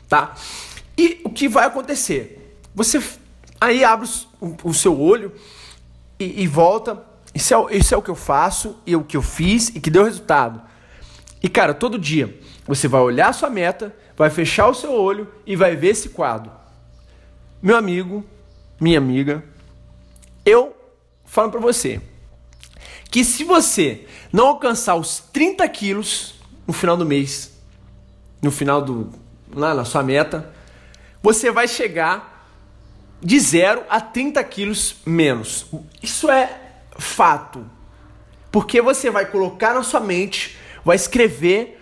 tá? 0.08 0.34
E 0.96 1.20
o 1.24 1.30
que 1.30 1.48
vai 1.48 1.66
acontecer? 1.66 2.58
Você 2.74 3.00
aí 3.60 3.84
abre 3.84 4.08
o, 4.64 4.74
seu 4.74 5.00
olho 5.00 5.32
e, 6.18 6.42
e 6.42 6.46
volta. 6.48 7.04
Isso 7.32 7.54
é, 7.54 7.76
isso 7.76 7.94
é 7.94 7.96
o 7.96 8.02
que 8.02 8.10
eu 8.10 8.16
faço 8.16 8.76
e 8.84 8.96
o 8.96 9.04
que 9.04 9.16
eu 9.16 9.22
fiz 9.22 9.68
e 9.68 9.80
que 9.80 9.90
deu 9.90 10.02
resultado. 10.02 10.60
E 11.40 11.48
cara, 11.48 11.72
todo 11.72 11.98
dia 11.98 12.36
você 12.68 12.86
vai 12.86 13.00
olhar 13.00 13.30
a 13.30 13.32
sua 13.32 13.48
meta, 13.48 13.96
vai 14.14 14.28
fechar 14.28 14.68
o 14.68 14.74
seu 14.74 14.92
olho 14.92 15.26
e 15.46 15.56
vai 15.56 15.74
ver 15.74 15.88
esse 15.88 16.10
quadro. 16.10 16.52
Meu 17.62 17.76
amigo, 17.76 18.22
minha 18.78 18.98
amiga, 18.98 19.42
eu 20.44 20.76
falo 21.24 21.50
para 21.50 21.60
você 21.60 22.00
que 23.10 23.24
se 23.24 23.42
você 23.42 24.06
não 24.30 24.48
alcançar 24.48 24.96
os 24.96 25.18
30 25.32 25.66
quilos 25.70 26.34
no 26.66 26.74
final 26.74 26.94
do 26.94 27.06
mês, 27.06 27.58
no 28.42 28.50
final 28.50 28.82
do 28.82 29.10
lá 29.50 29.74
na 29.74 29.86
sua 29.86 30.02
meta, 30.02 30.52
você 31.22 31.50
vai 31.50 31.66
chegar 31.66 32.46
de 33.20 33.40
0 33.40 33.84
a 33.88 33.98
30 33.98 34.44
quilos 34.44 34.96
menos. 35.06 35.66
Isso 36.02 36.30
é 36.30 36.60
fato. 36.98 37.64
Porque 38.52 38.82
você 38.82 39.10
vai 39.10 39.24
colocar 39.24 39.72
na 39.72 39.82
sua 39.82 40.00
mente, 40.00 40.56
vai 40.84 40.96
escrever 40.96 41.77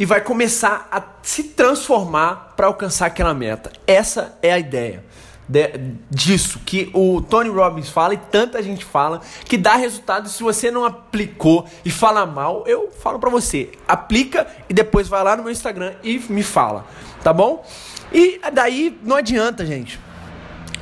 e 0.00 0.06
vai 0.06 0.22
começar 0.22 0.88
a 0.90 1.02
se 1.22 1.42
transformar 1.44 2.54
para 2.56 2.66
alcançar 2.66 3.04
aquela 3.04 3.34
meta. 3.34 3.70
Essa 3.86 4.34
é 4.40 4.50
a 4.50 4.58
ideia 4.58 5.04
de, 5.46 5.78
disso 6.10 6.58
que 6.64 6.90
o 6.94 7.20
Tony 7.20 7.50
Robbins 7.50 7.90
fala 7.90 8.14
e 8.14 8.16
tanta 8.16 8.62
gente 8.62 8.82
fala 8.82 9.20
que 9.44 9.58
dá 9.58 9.74
resultado. 9.74 10.26
Se 10.30 10.42
você 10.42 10.70
não 10.70 10.86
aplicou 10.86 11.68
e 11.84 11.90
fala 11.90 12.24
mal, 12.24 12.64
eu 12.66 12.90
falo 12.90 13.18
para 13.18 13.28
você, 13.28 13.72
aplica 13.86 14.46
e 14.70 14.72
depois 14.72 15.06
vai 15.06 15.22
lá 15.22 15.36
no 15.36 15.42
meu 15.42 15.52
Instagram 15.52 15.92
e 16.02 16.18
me 16.30 16.42
fala, 16.42 16.86
tá 17.22 17.30
bom? 17.30 17.62
E 18.10 18.40
daí 18.54 18.98
não 19.02 19.16
adianta, 19.16 19.66
gente. 19.66 20.00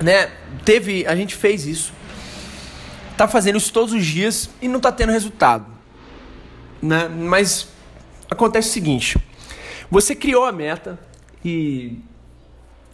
Né? 0.00 0.30
Teve, 0.64 1.04
a 1.08 1.16
gente 1.16 1.34
fez 1.34 1.66
isso. 1.66 1.92
Tá 3.16 3.26
fazendo 3.26 3.58
isso 3.58 3.72
todos 3.72 3.92
os 3.92 4.06
dias 4.06 4.48
e 4.62 4.68
não 4.68 4.78
tá 4.78 4.92
tendo 4.92 5.10
resultado. 5.10 5.66
Né? 6.80 7.08
Mas 7.08 7.66
acontece 8.30 8.68
o 8.68 8.72
seguinte: 8.72 9.18
você 9.90 10.14
criou 10.14 10.44
a 10.44 10.52
meta 10.52 10.98
e 11.44 11.98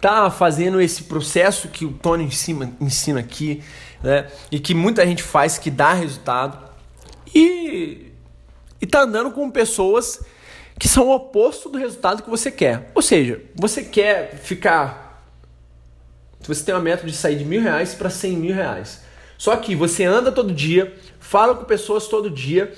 tá 0.00 0.30
fazendo 0.30 0.80
esse 0.80 1.04
processo 1.04 1.68
que 1.68 1.84
o 1.84 1.92
Tony 1.92 2.24
ensina, 2.24 2.72
ensina 2.80 3.20
aqui, 3.20 3.62
né? 4.02 4.30
E 4.50 4.58
que 4.58 4.74
muita 4.74 5.06
gente 5.06 5.22
faz 5.22 5.58
que 5.58 5.70
dá 5.70 5.92
resultado. 5.92 6.58
E 7.34 8.12
e 8.84 8.86
tá 8.86 9.00
andando 9.00 9.30
com 9.30 9.50
pessoas 9.50 10.20
que 10.78 10.86
são 10.86 11.08
o 11.08 11.14
oposto 11.14 11.70
do 11.70 11.78
resultado 11.78 12.22
que 12.22 12.28
você 12.28 12.50
quer. 12.50 12.90
Ou 12.94 13.00
seja, 13.00 13.40
você 13.54 13.82
quer 13.82 14.36
ficar. 14.36 15.24
Você 16.40 16.62
tem 16.62 16.74
uma 16.74 16.82
meta 16.82 17.06
de 17.06 17.14
sair 17.14 17.38
de 17.38 17.46
mil 17.46 17.62
reais 17.62 17.94
para 17.94 18.10
cem 18.10 18.36
mil 18.36 18.54
reais. 18.54 19.00
Só 19.38 19.56
que 19.56 19.74
você 19.74 20.04
anda 20.04 20.30
todo 20.30 20.52
dia, 20.52 20.94
fala 21.18 21.54
com 21.54 21.64
pessoas 21.64 22.08
todo 22.08 22.28
dia 22.28 22.74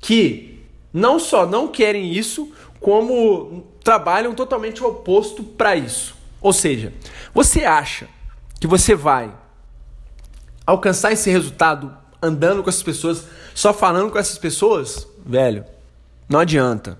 que 0.00 0.53
não 0.94 1.18
só 1.18 1.44
não 1.44 1.66
querem 1.66 2.12
isso, 2.12 2.52
como 2.78 3.66
trabalham 3.82 4.32
totalmente 4.32 4.80
o 4.80 4.86
oposto 4.86 5.42
para 5.42 5.74
isso. 5.74 6.14
Ou 6.40 6.52
seja, 6.52 6.92
você 7.34 7.64
acha 7.64 8.08
que 8.60 8.66
você 8.68 8.94
vai 8.94 9.34
alcançar 10.64 11.12
esse 11.12 11.28
resultado 11.28 11.94
andando 12.22 12.62
com 12.62 12.70
essas 12.70 12.82
pessoas, 12.82 13.26
só 13.54 13.74
falando 13.74 14.12
com 14.12 14.18
essas 14.18 14.38
pessoas? 14.38 15.08
Velho, 15.26 15.64
não 16.28 16.38
adianta. 16.38 16.96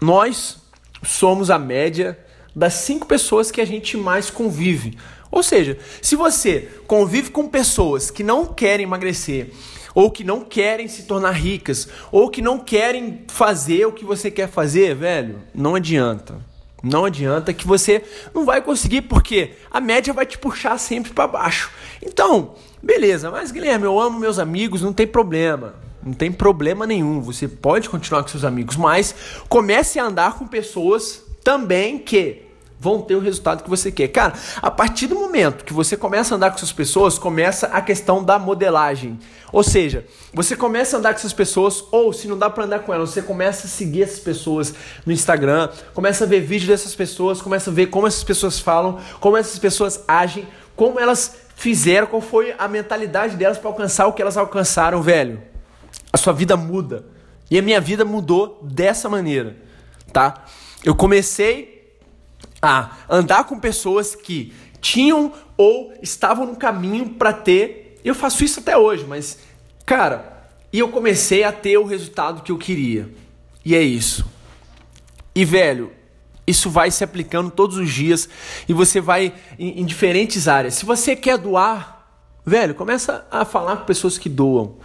Nós 0.00 0.58
somos 1.02 1.50
a 1.50 1.58
média 1.58 2.18
das 2.54 2.74
cinco 2.74 3.06
pessoas 3.06 3.50
que 3.50 3.60
a 3.60 3.66
gente 3.66 3.96
mais 3.96 4.30
convive. 4.30 4.96
Ou 5.30 5.42
seja, 5.42 5.76
se 6.00 6.14
você 6.14 6.68
convive 6.86 7.30
com 7.30 7.48
pessoas 7.48 8.10
que 8.10 8.22
não 8.22 8.46
querem 8.46 8.84
emagrecer, 8.84 9.52
ou 9.96 10.10
que 10.10 10.22
não 10.22 10.42
querem 10.42 10.86
se 10.88 11.04
tornar 11.04 11.30
ricas, 11.30 11.88
ou 12.12 12.28
que 12.28 12.42
não 12.42 12.58
querem 12.58 13.22
fazer 13.28 13.86
o 13.86 13.92
que 13.92 14.04
você 14.04 14.30
quer 14.30 14.46
fazer, 14.46 14.94
velho, 14.94 15.40
não 15.54 15.74
adianta. 15.74 16.36
Não 16.82 17.06
adianta 17.06 17.54
que 17.54 17.66
você 17.66 18.04
não 18.34 18.44
vai 18.44 18.60
conseguir 18.60 19.02
porque 19.02 19.54
a 19.70 19.80
média 19.80 20.12
vai 20.12 20.26
te 20.26 20.36
puxar 20.36 20.76
sempre 20.76 21.14
para 21.14 21.26
baixo. 21.26 21.70
Então, 22.02 22.56
beleza, 22.82 23.30
mas 23.30 23.50
Guilherme, 23.50 23.86
eu 23.86 23.98
amo 23.98 24.20
meus 24.20 24.38
amigos, 24.38 24.82
não 24.82 24.92
tem 24.92 25.06
problema. 25.06 25.74
Não 26.04 26.12
tem 26.12 26.30
problema 26.30 26.86
nenhum. 26.86 27.22
Você 27.22 27.48
pode 27.48 27.88
continuar 27.88 28.22
com 28.22 28.28
seus 28.28 28.44
amigos, 28.44 28.76
mas 28.76 29.14
comece 29.48 29.98
a 29.98 30.04
andar 30.04 30.38
com 30.38 30.46
pessoas 30.46 31.24
também 31.42 31.98
que 31.98 32.45
vão 32.78 33.00
ter 33.00 33.14
o 33.14 33.20
resultado 33.20 33.62
que 33.62 33.70
você 33.70 33.90
quer. 33.90 34.08
Cara, 34.08 34.34
a 34.60 34.70
partir 34.70 35.06
do 35.06 35.14
momento 35.14 35.64
que 35.64 35.72
você 35.72 35.96
começa 35.96 36.34
a 36.34 36.36
andar 36.36 36.50
com 36.50 36.56
essas 36.56 36.72
pessoas, 36.72 37.18
começa 37.18 37.66
a 37.68 37.80
questão 37.80 38.22
da 38.22 38.38
modelagem. 38.38 39.18
Ou 39.52 39.62
seja, 39.62 40.04
você 40.32 40.54
começa 40.54 40.96
a 40.96 40.98
andar 40.98 41.12
com 41.12 41.18
essas 41.18 41.32
pessoas, 41.32 41.84
ou 41.90 42.12
se 42.12 42.28
não 42.28 42.36
dá 42.36 42.50
para 42.50 42.64
andar 42.64 42.80
com 42.80 42.92
elas, 42.92 43.10
você 43.10 43.22
começa 43.22 43.66
a 43.66 43.70
seguir 43.70 44.02
essas 44.02 44.20
pessoas 44.20 44.74
no 45.04 45.12
Instagram, 45.12 45.70
começa 45.94 46.24
a 46.24 46.26
ver 46.26 46.40
vídeos 46.40 46.68
dessas 46.68 46.94
pessoas, 46.94 47.40
começa 47.40 47.70
a 47.70 47.72
ver 47.72 47.86
como 47.86 48.06
essas 48.06 48.24
pessoas 48.24 48.58
falam, 48.58 48.98
como 49.20 49.36
essas 49.36 49.58
pessoas 49.58 50.04
agem, 50.06 50.46
como 50.74 51.00
elas 51.00 51.36
fizeram, 51.54 52.06
qual 52.06 52.20
foi 52.20 52.54
a 52.58 52.68
mentalidade 52.68 53.36
delas 53.36 53.56
para 53.56 53.70
alcançar 53.70 54.06
o 54.06 54.12
que 54.12 54.20
elas 54.20 54.36
alcançaram, 54.36 55.00
velho. 55.00 55.40
A 56.12 56.18
sua 56.18 56.32
vida 56.32 56.56
muda. 56.56 57.04
E 57.50 57.58
a 57.58 57.62
minha 57.62 57.80
vida 57.80 58.04
mudou 58.04 58.60
dessa 58.62 59.08
maneira, 59.08 59.56
tá? 60.12 60.44
Eu 60.84 60.94
comecei 60.94 61.75
a 62.66 62.90
andar 63.08 63.44
com 63.44 63.58
pessoas 63.58 64.14
que 64.14 64.52
tinham 64.80 65.32
ou 65.56 65.92
estavam 66.02 66.46
no 66.46 66.56
caminho 66.56 67.10
para 67.10 67.32
ter. 67.32 68.00
Eu 68.04 68.14
faço 68.14 68.44
isso 68.44 68.60
até 68.60 68.76
hoje, 68.76 69.04
mas 69.06 69.38
cara, 69.84 70.48
e 70.72 70.78
eu 70.78 70.88
comecei 70.88 71.44
a 71.44 71.52
ter 71.52 71.78
o 71.78 71.84
resultado 71.84 72.42
que 72.42 72.52
eu 72.52 72.58
queria. 72.58 73.08
E 73.64 73.74
é 73.74 73.82
isso. 73.82 74.26
E 75.34 75.44
velho, 75.44 75.92
isso 76.46 76.70
vai 76.70 76.90
se 76.90 77.02
aplicando 77.02 77.50
todos 77.50 77.76
os 77.76 77.90
dias 77.90 78.28
e 78.68 78.72
você 78.72 79.00
vai 79.00 79.34
em, 79.58 79.80
em 79.80 79.84
diferentes 79.84 80.46
áreas. 80.46 80.74
Se 80.74 80.84
você 80.84 81.16
quer 81.16 81.36
doar, 81.36 82.06
velho, 82.44 82.74
começa 82.74 83.26
a 83.30 83.44
falar 83.44 83.78
com 83.78 83.84
pessoas 83.84 84.16
que 84.16 84.28
doam. 84.28 84.76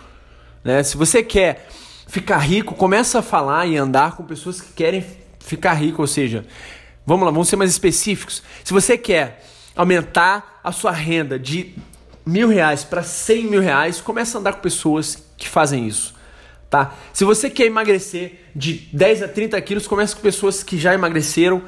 Né? 0.63 0.81
Se 0.83 0.97
você 0.97 1.23
quer 1.23 1.67
ficar 2.07 2.39
rico, 2.39 2.75
começa 2.75 3.19
a 3.19 3.21
falar 3.21 3.67
e 3.67 3.77
andar 3.77 4.15
com 4.17 4.23
pessoas 4.23 4.59
que 4.59 4.73
querem 4.73 5.05
ficar 5.39 5.73
rico, 5.73 6.01
ou 6.01 6.07
seja, 6.07 6.45
Vamos 7.05 7.25
lá, 7.25 7.31
vamos 7.31 7.47
ser 7.47 7.55
mais 7.55 7.71
específicos. 7.71 8.43
Se 8.63 8.73
você 8.73 8.97
quer 8.97 9.43
aumentar 9.75 10.59
a 10.63 10.71
sua 10.71 10.91
renda 10.91 11.39
de 11.39 11.75
mil 12.25 12.47
reais 12.47 12.83
para 12.83 13.03
cem 13.03 13.45
mil 13.45 13.61
reais, 13.61 13.99
comece 13.99 14.35
a 14.35 14.39
andar 14.39 14.53
com 14.53 14.61
pessoas 14.61 15.23
que 15.37 15.47
fazem 15.47 15.87
isso. 15.87 16.13
Tá? 16.69 16.93
Se 17.11 17.25
você 17.25 17.49
quer 17.49 17.65
emagrecer 17.65 18.45
de 18.55 18.87
10 18.93 19.23
a 19.23 19.27
30 19.27 19.59
quilos, 19.61 19.87
comece 19.87 20.15
com 20.15 20.21
pessoas 20.21 20.63
que 20.63 20.77
já 20.77 20.93
emagreceram 20.93 21.61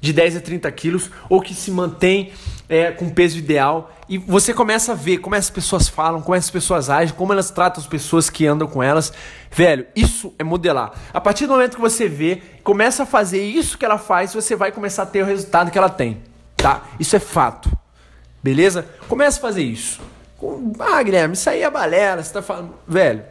de 0.00 0.12
10 0.12 0.36
a 0.36 0.40
30 0.40 0.70
quilos 0.72 1.10
ou 1.28 1.40
que 1.40 1.54
se 1.54 1.70
mantém 1.70 2.32
é, 2.68 2.90
com 2.90 3.10
peso 3.10 3.38
ideal 3.38 3.92
e 4.08 4.18
você 4.18 4.52
começa 4.52 4.90
a 4.92 4.94
ver 4.94 5.18
como 5.18 5.36
essas 5.36 5.50
pessoas 5.50 5.88
falam, 5.88 6.20
como 6.20 6.34
essas 6.34 6.50
pessoas 6.50 6.90
agem, 6.90 7.14
como 7.14 7.32
elas 7.32 7.50
tratam 7.50 7.80
as 7.80 7.86
pessoas 7.86 8.28
que 8.28 8.44
andam 8.44 8.66
com 8.66 8.82
elas. 8.82 9.12
Velho, 9.52 9.86
isso 9.94 10.34
é 10.36 10.42
modelar. 10.42 10.92
A 11.12 11.20
partir 11.20 11.46
do 11.46 11.52
momento 11.52 11.76
que 11.76 11.80
você 11.80 12.08
vê, 12.08 12.42
começa 12.64 13.04
a 13.04 13.06
fazer 13.06 13.40
isso 13.40 13.78
que 13.78 13.84
ela 13.84 13.98
faz, 13.98 14.34
você 14.34 14.56
vai 14.56 14.72
começar 14.72 15.04
a 15.04 15.06
ter 15.06 15.22
o 15.22 15.26
resultado 15.26 15.70
que 15.70 15.78
ela 15.78 15.88
tem, 15.88 16.22
tá? 16.56 16.88
Isso 16.98 17.14
é 17.14 17.20
fato. 17.20 17.70
Beleza? 18.42 18.88
Começa 19.06 19.38
a 19.38 19.42
fazer 19.42 19.62
isso. 19.62 20.00
Ah, 20.80 21.02
Guilherme, 21.02 21.34
isso 21.34 21.48
aí 21.48 21.62
é 21.62 21.70
balela, 21.70 22.22
você 22.22 22.32
tá 22.32 22.42
falando. 22.42 22.74
Velho, 22.88 23.22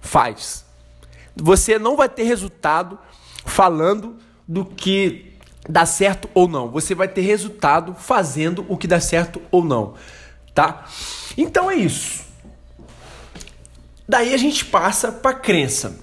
faz. 0.00 0.66
Você 1.34 1.78
não 1.78 1.96
vai 1.96 2.08
ter 2.08 2.24
resultado 2.24 2.98
falando 3.46 4.16
do 4.46 4.64
que 4.64 5.37
dá 5.68 5.84
certo 5.84 6.28
ou 6.32 6.48
não. 6.48 6.70
Você 6.70 6.94
vai 6.94 7.06
ter 7.06 7.20
resultado 7.20 7.94
fazendo 7.94 8.64
o 8.68 8.76
que 8.76 8.86
dá 8.86 9.00
certo 9.00 9.40
ou 9.50 9.62
não, 9.62 9.94
tá? 10.54 10.86
Então 11.36 11.70
é 11.70 11.76
isso. 11.76 12.26
Daí 14.08 14.32
a 14.32 14.38
gente 14.38 14.64
passa 14.64 15.12
para 15.12 15.34
crença. 15.34 15.98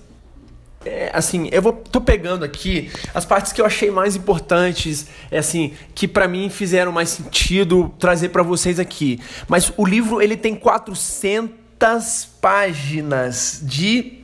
É, 0.85 1.09
assim, 1.11 1.49
eu 1.51 1.63
vou 1.63 1.73
tô 1.73 1.99
pegando 1.99 2.45
aqui 2.45 2.91
as 3.11 3.25
partes 3.25 3.51
que 3.51 3.59
eu 3.59 3.65
achei 3.65 3.89
mais 3.89 4.15
importantes, 4.15 5.07
é 5.31 5.39
assim, 5.39 5.73
que 5.95 6.07
para 6.07 6.27
mim 6.27 6.47
fizeram 6.47 6.91
mais 6.91 7.09
sentido 7.09 7.91
trazer 7.97 8.29
para 8.29 8.43
vocês 8.43 8.79
aqui. 8.79 9.19
Mas 9.47 9.73
o 9.75 9.83
livro 9.83 10.21
ele 10.21 10.37
tem 10.37 10.55
400 10.55 12.29
páginas 12.39 13.59
de 13.63 14.19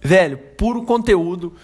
velho, 0.00 0.38
puro 0.56 0.82
conteúdo 0.84 1.54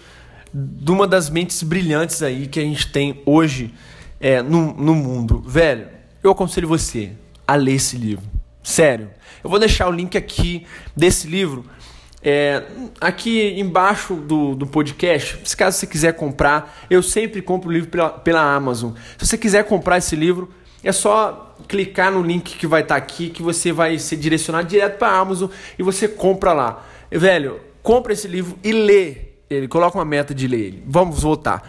de 0.53 0.91
uma 0.91 1.07
das 1.07 1.29
mentes 1.29 1.61
brilhantes 1.63 2.21
aí 2.23 2.47
que 2.47 2.59
a 2.59 2.63
gente 2.63 2.91
tem 2.91 3.21
hoje 3.25 3.73
é, 4.19 4.41
no, 4.41 4.73
no 4.73 4.95
mundo. 4.95 5.43
Velho, 5.45 5.87
eu 6.23 6.31
aconselho 6.31 6.67
você 6.67 7.11
a 7.47 7.55
ler 7.55 7.73
esse 7.73 7.97
livro. 7.97 8.25
Sério. 8.63 9.09
Eu 9.43 9.49
vou 9.49 9.59
deixar 9.59 9.87
o 9.87 9.91
link 9.91 10.17
aqui 10.17 10.65
desse 10.95 11.27
livro 11.27 11.65
É, 12.21 12.63
aqui 12.99 13.57
embaixo 13.57 14.15
do, 14.15 14.53
do 14.53 14.67
podcast, 14.67 15.39
se 15.45 15.55
caso 15.55 15.77
você 15.77 15.87
quiser 15.87 16.11
comprar, 16.13 16.85
eu 16.89 17.01
sempre 17.01 17.41
compro 17.41 17.69
o 17.69 17.71
livro 17.71 17.89
pela, 17.89 18.09
pela 18.09 18.41
Amazon. 18.41 18.91
Se 19.17 19.25
você 19.25 19.37
quiser 19.37 19.63
comprar 19.63 19.99
esse 19.99 20.17
livro, 20.17 20.49
é 20.83 20.91
só 20.91 21.55
clicar 21.65 22.11
no 22.11 22.21
link 22.21 22.57
que 22.57 22.67
vai 22.67 22.81
estar 22.81 22.95
tá 22.95 23.01
aqui, 23.01 23.29
que 23.29 23.41
você 23.41 23.71
vai 23.71 23.97
ser 23.97 24.17
direcionado 24.17 24.67
direto 24.67 24.97
para 24.97 25.07
a 25.07 25.17
Amazon 25.17 25.49
e 25.77 25.83
você 25.83 26.09
compra 26.09 26.51
lá. 26.51 26.85
Velho, 27.09 27.61
compra 27.81 28.11
esse 28.11 28.27
livro 28.27 28.59
e 28.63 28.73
lê 28.73 29.28
ele, 29.49 29.67
coloca 29.67 29.97
uma 29.97 30.05
meta 30.05 30.33
de 30.33 30.47
ler. 30.47 30.83
Vamos 30.85 31.23
voltar. 31.23 31.61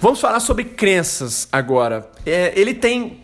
Vamos 0.00 0.20
falar 0.20 0.40
sobre 0.40 0.64
crenças 0.64 1.48
agora. 1.50 2.10
É, 2.26 2.52
ele 2.54 2.74
tem 2.74 3.22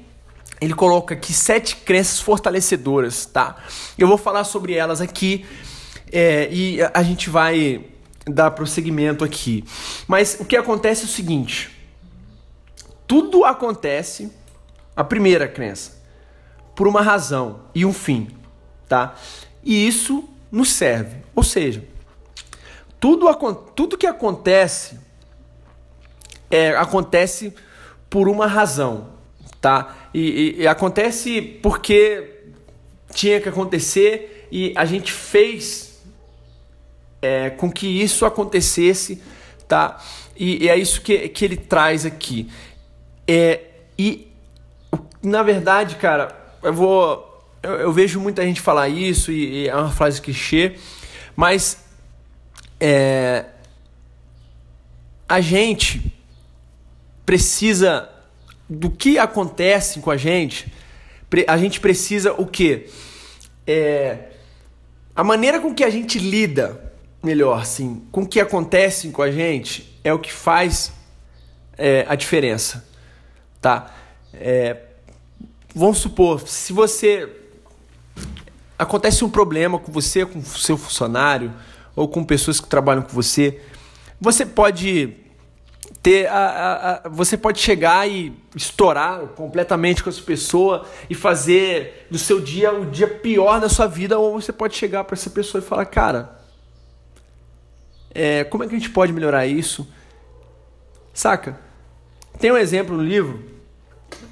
ele 0.60 0.74
coloca 0.74 1.14
aqui 1.14 1.32
sete 1.32 1.76
crenças 1.76 2.20
fortalecedoras, 2.20 3.24
tá? 3.24 3.56
Eu 3.96 4.06
vou 4.06 4.18
falar 4.18 4.44
sobre 4.44 4.74
elas 4.74 5.00
aqui 5.00 5.46
é, 6.12 6.48
e 6.52 6.78
a 6.92 7.02
gente 7.02 7.30
vai 7.30 7.82
dar 8.26 8.50
prosseguimento 8.50 9.24
aqui. 9.24 9.64
Mas 10.06 10.36
o 10.38 10.44
que 10.44 10.56
acontece 10.56 11.02
é 11.02 11.04
o 11.06 11.08
seguinte: 11.08 11.70
tudo 13.06 13.44
acontece, 13.44 14.30
a 14.94 15.02
primeira 15.02 15.48
crença, 15.48 16.02
por 16.76 16.86
uma 16.86 17.00
razão 17.00 17.60
e 17.74 17.86
um 17.86 17.92
fim, 17.92 18.28
tá? 18.86 19.14
E 19.64 19.86
isso 19.86 20.28
nos 20.52 20.72
serve. 20.72 21.16
Ou 21.34 21.42
seja, 21.42 21.84
tudo, 23.00 23.32
tudo 23.74 23.96
que 23.96 24.06
acontece 24.06 25.00
é, 26.50 26.76
acontece 26.76 27.54
por 28.10 28.28
uma 28.28 28.46
razão, 28.46 29.08
tá? 29.60 29.96
E, 30.12 30.56
e, 30.58 30.62
e 30.62 30.68
acontece 30.68 31.40
porque 31.40 32.42
tinha 33.14 33.40
que 33.40 33.48
acontecer 33.48 34.48
e 34.52 34.72
a 34.76 34.84
gente 34.84 35.12
fez 35.12 36.00
é, 37.22 37.50
com 37.50 37.70
que 37.70 37.86
isso 37.86 38.26
acontecesse, 38.26 39.22
tá? 39.66 39.98
E, 40.36 40.64
e, 40.64 40.68
é 40.68 40.76
isso 40.76 41.00
que, 41.00 41.28
que 41.28 41.44
ele 41.44 41.56
traz 41.56 42.04
aqui. 42.04 42.50
É, 43.26 43.60
e 43.98 44.30
na 45.22 45.42
verdade, 45.42 45.96
cara, 45.96 46.34
eu 46.62 46.72
vou. 46.74 47.26
Eu, 47.62 47.72
eu 47.72 47.92
vejo 47.92 48.18
muita 48.18 48.42
gente 48.42 48.60
falar 48.60 48.88
isso 48.88 49.30
e, 49.30 49.64
e 49.64 49.68
é 49.68 49.76
uma 49.76 49.90
frase 49.90 50.20
clichê, 50.20 50.76
mas 51.36 51.84
é, 52.80 53.44
a 55.28 55.40
gente 55.40 56.12
precisa 57.26 58.08
do 58.68 58.90
que 58.90 59.18
acontece 59.18 60.00
com 60.00 60.10
a 60.10 60.16
gente, 60.16 60.72
a 61.46 61.58
gente 61.58 61.78
precisa 61.78 62.32
o 62.32 62.46
que? 62.46 62.88
É, 63.66 64.30
a 65.14 65.22
maneira 65.22 65.60
com 65.60 65.74
que 65.74 65.84
a 65.84 65.90
gente 65.90 66.18
lida, 66.18 66.92
melhor 67.22 67.60
assim, 67.60 68.02
com 68.10 68.22
o 68.22 68.26
que 68.26 68.40
acontece 68.40 69.10
com 69.10 69.22
a 69.22 69.30
gente 69.30 70.00
é 70.02 70.12
o 70.12 70.18
que 70.18 70.32
faz 70.32 70.92
é, 71.76 72.06
a 72.08 72.14
diferença, 72.14 72.84
tá? 73.60 73.94
É, 74.32 74.78
vamos 75.74 75.98
supor, 75.98 76.48
se 76.48 76.72
você 76.72 77.28
acontece 78.78 79.24
um 79.24 79.30
problema 79.30 79.78
com 79.78 79.92
você, 79.92 80.24
com 80.24 80.38
o 80.38 80.44
seu 80.44 80.76
funcionário 80.76 81.52
ou 81.94 82.08
com 82.08 82.24
pessoas 82.24 82.60
que 82.60 82.68
trabalham 82.68 83.02
com 83.02 83.12
você, 83.12 83.60
você 84.20 84.44
pode 84.44 85.16
ter 86.02 86.26
a, 86.28 86.38
a, 86.38 86.92
a, 86.92 87.08
você 87.08 87.36
pode 87.36 87.60
chegar 87.60 88.08
e 88.08 88.32
estourar 88.56 89.20
completamente 89.28 90.02
com 90.02 90.08
essa 90.08 90.22
pessoa 90.22 90.86
e 91.08 91.14
fazer 91.14 92.06
do 92.10 92.18
seu 92.18 92.40
dia 92.40 92.72
o 92.72 92.86
dia 92.86 93.06
pior 93.08 93.60
da 93.60 93.68
sua 93.68 93.86
vida 93.86 94.18
ou 94.18 94.40
você 94.40 94.52
pode 94.52 94.76
chegar 94.76 95.04
para 95.04 95.14
essa 95.14 95.28
pessoa 95.28 95.62
e 95.62 95.66
falar 95.66 95.84
cara 95.86 96.40
é, 98.12 98.44
como 98.44 98.64
é 98.64 98.66
que 98.66 98.74
a 98.74 98.78
gente 98.78 98.90
pode 98.90 99.12
melhorar 99.12 99.46
isso? 99.46 99.86
Saca? 101.14 101.58
Tem 102.38 102.50
um 102.50 102.56
exemplo 102.56 102.96
no 102.96 103.02
livro 103.02 103.44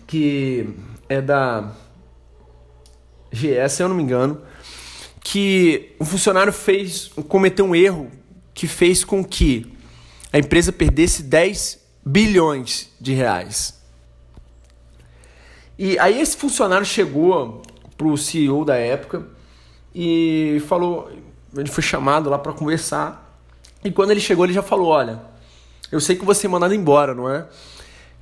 que 0.06 0.74
é 1.08 1.20
da 1.20 1.72
GS 3.30 3.72
se 3.72 3.82
eu 3.82 3.88
não 3.88 3.94
me 3.94 4.02
engano 4.02 4.40
que 5.30 5.94
um 6.00 6.06
funcionário 6.06 6.50
fez 6.50 7.10
cometeu 7.28 7.66
um 7.66 7.74
erro 7.74 8.10
que 8.54 8.66
fez 8.66 9.04
com 9.04 9.22
que 9.22 9.70
a 10.32 10.38
empresa 10.38 10.72
perdesse 10.72 11.22
10 11.22 11.80
bilhões 12.02 12.90
de 12.98 13.12
reais. 13.12 13.78
E 15.78 15.98
aí 15.98 16.18
esse 16.18 16.34
funcionário 16.34 16.86
chegou 16.86 17.60
pro 17.94 18.16
CEO 18.16 18.64
da 18.64 18.76
época 18.76 19.26
e 19.94 20.62
falou, 20.66 21.12
ele 21.54 21.68
foi 21.68 21.82
chamado 21.82 22.30
lá 22.30 22.38
para 22.38 22.54
conversar. 22.54 23.38
E 23.84 23.90
quando 23.90 24.12
ele 24.12 24.20
chegou, 24.20 24.46
ele 24.46 24.54
já 24.54 24.62
falou: 24.62 24.88
"Olha, 24.88 25.20
eu 25.92 26.00
sei 26.00 26.16
que 26.16 26.24
você 26.24 26.46
é 26.46 26.48
mandado 26.48 26.74
embora, 26.74 27.14
não 27.14 27.28
é?" 27.28 27.46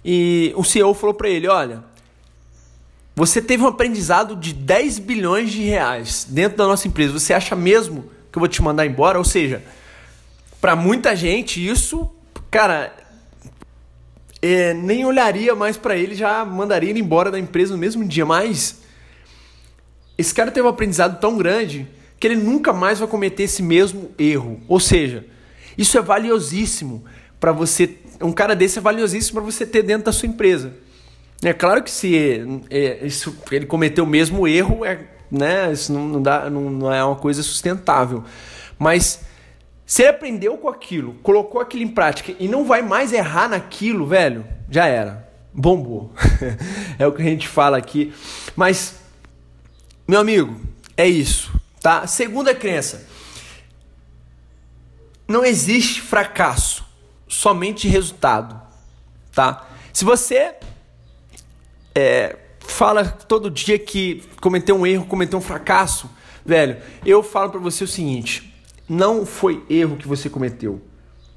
E 0.04 0.52
o 0.56 0.64
CEO 0.64 0.92
falou 0.92 1.14
para 1.14 1.28
ele: 1.28 1.46
"Olha, 1.46 1.84
você 3.16 3.40
teve 3.40 3.62
um 3.62 3.66
aprendizado 3.66 4.36
de 4.36 4.52
10 4.52 4.98
bilhões 4.98 5.50
de 5.50 5.62
reais 5.62 6.26
dentro 6.28 6.58
da 6.58 6.66
nossa 6.66 6.86
empresa. 6.86 7.18
Você 7.18 7.32
acha 7.32 7.56
mesmo 7.56 8.10
que 8.30 8.36
eu 8.36 8.40
vou 8.40 8.48
te 8.48 8.60
mandar 8.60 8.84
embora? 8.84 9.16
Ou 9.16 9.24
seja, 9.24 9.64
para 10.60 10.76
muita 10.76 11.16
gente, 11.16 11.66
isso, 11.66 12.12
cara, 12.50 12.94
é, 14.42 14.74
nem 14.74 15.06
olharia 15.06 15.54
mais 15.54 15.78
para 15.78 15.96
ele, 15.96 16.14
já 16.14 16.44
mandaria 16.44 16.90
ele 16.90 17.00
embora 17.00 17.30
da 17.30 17.38
empresa 17.38 17.72
no 17.72 17.78
mesmo 17.78 18.04
dia. 18.04 18.26
Mas 18.26 18.82
esse 20.18 20.34
cara 20.34 20.50
teve 20.50 20.66
um 20.66 20.70
aprendizado 20.70 21.18
tão 21.18 21.38
grande 21.38 21.88
que 22.20 22.26
ele 22.26 22.36
nunca 22.36 22.70
mais 22.70 22.98
vai 22.98 23.08
cometer 23.08 23.44
esse 23.44 23.62
mesmo 23.62 24.10
erro. 24.18 24.60
Ou 24.68 24.78
seja, 24.78 25.24
isso 25.78 25.96
é 25.96 26.02
valiosíssimo 26.02 27.02
para 27.40 27.50
você. 27.50 27.96
Um 28.20 28.32
cara 28.32 28.54
desse 28.54 28.78
é 28.78 28.82
valiosíssimo 28.82 29.40
para 29.40 29.50
você 29.50 29.64
ter 29.64 29.82
dentro 29.82 30.04
da 30.04 30.12
sua 30.12 30.28
empresa. 30.28 30.84
É 31.42 31.52
claro 31.52 31.82
que 31.82 31.90
se 31.90 32.64
é, 32.70 33.04
isso, 33.04 33.36
ele 33.50 33.66
cometeu 33.66 34.04
o 34.04 34.06
mesmo 34.06 34.48
erro, 34.48 34.84
é, 34.84 35.00
né, 35.30 35.70
isso 35.72 35.92
não, 35.92 36.08
não, 36.08 36.22
dá, 36.22 36.48
não, 36.48 36.70
não 36.70 36.92
é 36.92 37.04
uma 37.04 37.16
coisa 37.16 37.42
sustentável. 37.42 38.24
Mas 38.78 39.20
se 39.84 40.02
ele 40.02 40.10
aprendeu 40.10 40.56
com 40.58 40.68
aquilo, 40.68 41.14
colocou 41.22 41.60
aquilo 41.60 41.84
em 41.84 41.88
prática 41.88 42.34
e 42.40 42.48
não 42.48 42.64
vai 42.64 42.82
mais 42.82 43.12
errar 43.12 43.48
naquilo, 43.48 44.06
velho, 44.06 44.44
já 44.70 44.86
era. 44.86 45.26
Bombou. 45.52 46.12
é 46.98 47.06
o 47.06 47.12
que 47.12 47.22
a 47.22 47.24
gente 47.24 47.46
fala 47.46 47.78
aqui. 47.78 48.12
Mas, 48.54 48.96
meu 50.06 50.20
amigo, 50.20 50.60
é 50.96 51.06
isso, 51.06 51.52
tá? 51.80 52.06
Segunda 52.06 52.54
crença. 52.54 53.06
Não 55.28 55.44
existe 55.44 56.00
fracasso, 56.00 56.84
somente 57.28 57.88
resultado, 57.88 58.60
tá? 59.32 59.68
Se 59.92 60.04
você 60.04 60.54
é, 61.96 62.36
fala 62.60 63.06
todo 63.06 63.50
dia 63.50 63.78
que 63.78 64.22
cometeu 64.42 64.76
um 64.76 64.86
erro, 64.86 65.06
cometeu 65.06 65.38
um 65.38 65.42
fracasso, 65.42 66.10
velho, 66.44 66.76
eu 67.06 67.22
falo 67.22 67.50
para 67.50 67.58
você 67.58 67.84
o 67.84 67.88
seguinte: 67.88 68.54
não 68.86 69.24
foi 69.24 69.64
erro 69.70 69.96
que 69.96 70.06
você 70.06 70.28
cometeu, 70.28 70.82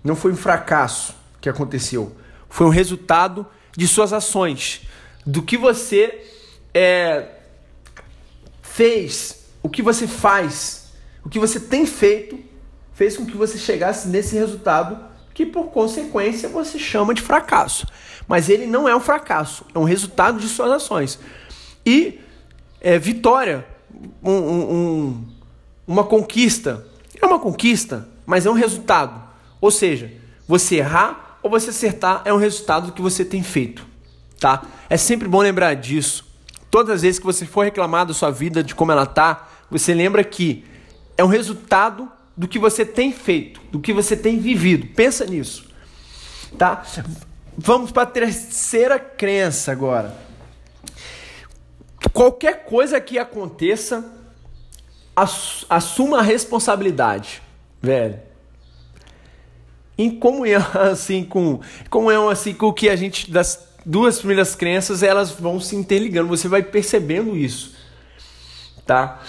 não 0.03 0.17
foi 0.17 0.33
um 0.33 0.35
fracasso 0.35 1.15
que 1.39 1.47
aconteceu, 1.47 2.13
foi 2.49 2.67
um 2.67 2.71
resultado 2.71 3.47
de 3.75 3.87
suas 3.87 4.11
ações, 4.11 4.81
do 5.25 5.41
que 5.41 5.57
você 5.57 6.25
é, 6.73 7.29
fez, 8.61 9.45
o 9.63 9.69
que 9.69 9.81
você 9.81 10.07
faz, 10.07 10.91
o 11.23 11.29
que 11.29 11.39
você 11.39 11.57
tem 11.57 11.85
feito, 11.85 12.37
fez 12.93 13.15
com 13.15 13.25
que 13.25 13.37
você 13.37 13.57
chegasse 13.57 14.09
nesse 14.09 14.35
resultado 14.35 15.07
que 15.39 15.45
por 15.45 15.67
consequência 15.67 16.49
você 16.49 16.77
chama 16.77 17.13
de 17.13 17.21
fracasso. 17.21 17.87
Mas 18.27 18.49
ele 18.49 18.67
não 18.67 18.89
é 18.89 18.93
um 18.93 18.99
fracasso, 18.99 19.63
é 19.73 19.79
um 19.79 19.85
resultado 19.85 20.37
de 20.37 20.49
suas 20.49 20.69
ações. 20.69 21.17
E 21.85 22.19
é, 22.81 22.99
vitória, 22.99 23.65
um, 24.21 24.33
um, 24.33 25.25
uma 25.87 26.03
conquista, 26.03 26.85
é 27.21 27.25
uma 27.25 27.39
conquista, 27.39 28.05
mas 28.25 28.45
é 28.45 28.49
um 28.49 28.53
resultado. 28.53 29.17
Ou 29.61 29.71
seja, 29.71 30.11
você 30.45 30.75
errar 30.75 31.39
ou 31.41 31.49
você 31.49 31.69
acertar 31.69 32.21
é 32.25 32.33
um 32.33 32.37
resultado 32.37 32.87
do 32.87 32.91
que 32.91 33.01
você 33.01 33.23
tem 33.23 33.41
feito, 33.41 33.87
tá? 34.41 34.63
É 34.89 34.97
sempre 34.97 35.25
bom 35.25 35.39
lembrar 35.39 35.73
disso. 35.75 36.27
Todas 36.69 36.95
as 36.95 37.01
vezes 37.03 37.17
que 37.17 37.25
você 37.25 37.45
for 37.45 37.63
reclamar 37.63 38.05
da 38.05 38.13
sua 38.13 38.29
vida, 38.29 38.61
de 38.61 38.75
como 38.75 38.91
ela 38.91 39.05
tá, 39.05 39.47
você 39.71 39.93
lembra 39.93 40.21
que 40.21 40.65
é 41.17 41.23
um 41.23 41.27
resultado 41.27 42.11
do 42.39 42.47
que 42.47 42.57
você 42.57 42.85
tem 42.85 43.11
feito, 43.11 43.59
do 43.69 43.81
que 43.81 43.91
você 43.91 44.15
tem 44.15 44.39
vivido. 44.39 44.87
Pensa 44.95 45.25
nisso, 45.25 45.67
tá? 46.57 46.85
Vamos 47.57 47.91
para 47.91 48.03
a 48.03 48.05
terceira 48.05 48.97
crença 48.97 49.73
agora. 49.73 50.15
Qualquer 52.13 52.63
coisa 52.63 53.01
que 53.01 53.19
aconteça, 53.19 54.09
assuma 55.69 56.19
a 56.19 56.21
responsabilidade, 56.21 57.41
velho. 57.81 58.21
Em 59.97 60.09
comunhão 60.09 60.65
assim 60.89 61.25
com 61.25 61.59
comunhão 61.89 62.29
assim 62.29 62.53
com 62.53 62.67
o 62.67 62.73
que 62.73 62.87
a 62.87 62.95
gente 62.95 63.29
das 63.29 63.67
duas 63.85 64.19
primeiras 64.19 64.55
crenças, 64.55 65.03
elas 65.03 65.29
vão 65.29 65.59
se 65.59 65.75
interligando, 65.75 66.29
você 66.29 66.47
vai 66.47 66.63
percebendo 66.63 67.35
isso. 67.35 67.75
Tá? 68.85 69.19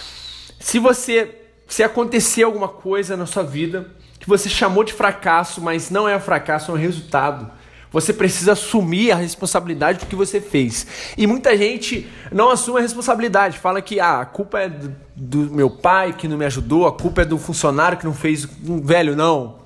Se 0.61 0.79
você 0.79 1.40
se 1.73 1.83
acontecer 1.83 2.43
alguma 2.43 2.67
coisa 2.67 3.15
na 3.15 3.25
sua 3.25 3.43
vida 3.43 3.89
que 4.19 4.27
você 4.27 4.49
chamou 4.49 4.83
de 4.83 4.91
fracasso, 4.91 5.61
mas 5.61 5.89
não 5.89 6.07
é 6.07 6.15
um 6.15 6.19
fracasso, 6.19 6.69
é 6.69 6.73
um 6.73 6.77
resultado. 6.77 7.49
Você 7.91 8.11
precisa 8.11 8.51
assumir 8.51 9.11
a 9.11 9.15
responsabilidade 9.15 9.99
do 9.99 10.05
que 10.05 10.15
você 10.15 10.41
fez. 10.41 10.85
E 11.17 11.25
muita 11.25 11.57
gente 11.57 12.09
não 12.29 12.49
assume 12.49 12.79
a 12.79 12.81
responsabilidade. 12.81 13.57
Fala 13.57 13.81
que 13.81 14.01
ah, 14.01 14.19
a 14.19 14.25
culpa 14.25 14.59
é 14.59 14.71
do, 15.15 15.49
meu 15.49 15.69
pai 15.69 16.11
que 16.11 16.27
não 16.27 16.37
me 16.37 16.45
ajudou, 16.45 16.85
a 16.85 16.91
culpa 16.91 17.21
é 17.21 17.25
do 17.25 17.37
funcionário 17.37 17.97
que 17.97 18.05
não 18.05 18.13
fez. 18.13 18.45
Velho, 18.83 19.15
não. 19.15 19.59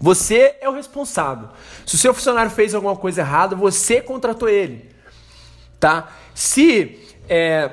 Você 0.00 0.56
é 0.60 0.68
o 0.68 0.72
responsável. 0.72 1.50
Se 1.84 1.96
o 1.96 1.98
seu 1.98 2.14
funcionário 2.14 2.50
fez 2.50 2.74
alguma 2.74 2.96
coisa 2.96 3.20
errada, 3.20 3.54
você 3.54 4.00
contratou 4.00 4.48
ele. 4.48 4.90
Tá? 5.78 6.08
Se 6.34 6.98
é, 7.28 7.72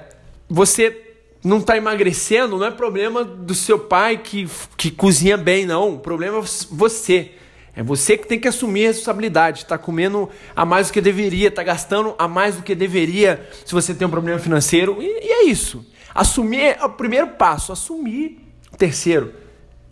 você 0.50 1.03
não 1.44 1.58
está 1.58 1.76
emagrecendo, 1.76 2.58
não 2.58 2.66
é 2.66 2.72
problema 2.72 3.24
do 3.24 3.54
seu 3.54 3.78
pai 3.78 4.18
que, 4.18 4.48
que 4.78 4.90
cozinha 4.90 5.36
bem, 5.36 5.66
não. 5.66 5.96
O 5.96 6.00
problema 6.00 6.40
é 6.40 6.44
você. 6.72 7.32
É 7.76 7.82
você 7.82 8.18
que 8.18 8.28
tem 8.28 8.40
que 8.40 8.48
assumir 8.48 8.86
a 8.86 8.88
responsabilidade. 8.90 9.60
Está 9.60 9.78
comendo 9.78 10.30
a 10.56 10.64
mais 10.66 10.88
do 10.88 10.94
que 10.94 11.02
deveria, 11.02 11.50
está 11.50 11.64
gastando 11.64 12.16
a 12.18 12.28
mais 12.28 12.56
do 12.56 12.64
que 12.64 12.74
deveria 12.74 13.50
se 13.66 13.74
você 13.74 13.94
tem 13.94 14.08
um 14.08 14.12
problema 14.12 14.40
financeiro. 14.40 15.02
E, 15.02 15.06
e 15.06 15.32
é 15.32 15.44
isso. 15.46 15.86
Assumir 16.16 16.62
é 16.62 16.86
o 16.86 16.90
primeiro 16.90 17.28
passo. 17.30 17.72
Assumir. 17.72 18.40
Terceiro. 18.78 19.34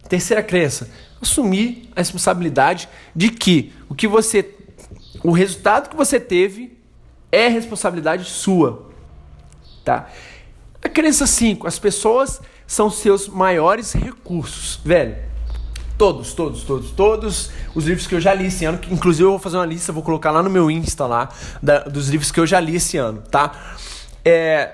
Terceira 0.08 0.44
crença. 0.44 0.90
Assumir 1.22 1.90
a 1.96 2.00
responsabilidade 2.00 2.88
de 3.16 3.30
que 3.30 3.74
o 3.90 3.96
que 3.96 4.08
você. 4.08 4.56
O 5.24 5.32
resultado 5.32 5.90
que 5.90 5.96
você 5.96 6.20
teve 6.20 6.78
é 7.32 7.48
responsabilidade 7.48 8.26
sua. 8.26 8.90
Tá? 9.84 10.10
A 10.84 10.90
crença 10.90 11.28
5. 11.28 11.68
As 11.68 11.78
pessoas 11.78 12.42
são 12.66 12.90
seus 12.90 13.28
maiores 13.28 13.94
recursos. 13.94 14.80
Velho 14.84 15.32
Todos, 16.02 16.34
todos, 16.34 16.64
todos, 16.64 16.90
todos 16.90 17.52
os 17.76 17.86
livros 17.86 18.08
que 18.08 18.16
eu 18.16 18.20
já 18.20 18.34
li 18.34 18.48
esse 18.48 18.66
ano, 18.66 18.80
que 18.80 18.92
inclusive 18.92 19.24
eu 19.24 19.30
vou 19.30 19.40
fazer 19.40 19.58
uma 19.58 19.68
lista, 19.68 19.92
vou 19.92 20.02
colocar 20.02 20.32
lá 20.32 20.42
no 20.42 20.50
meu 20.50 20.72
Insta 20.72 21.06
lá, 21.06 21.30
da, 21.62 21.82
dos 21.82 22.10
livros 22.10 22.32
que 22.32 22.40
eu 22.40 22.48
já 22.48 22.60
li 22.60 22.76
esse 22.76 22.98
ano, 22.98 23.22
tá? 23.30 23.76
É, 24.26 24.72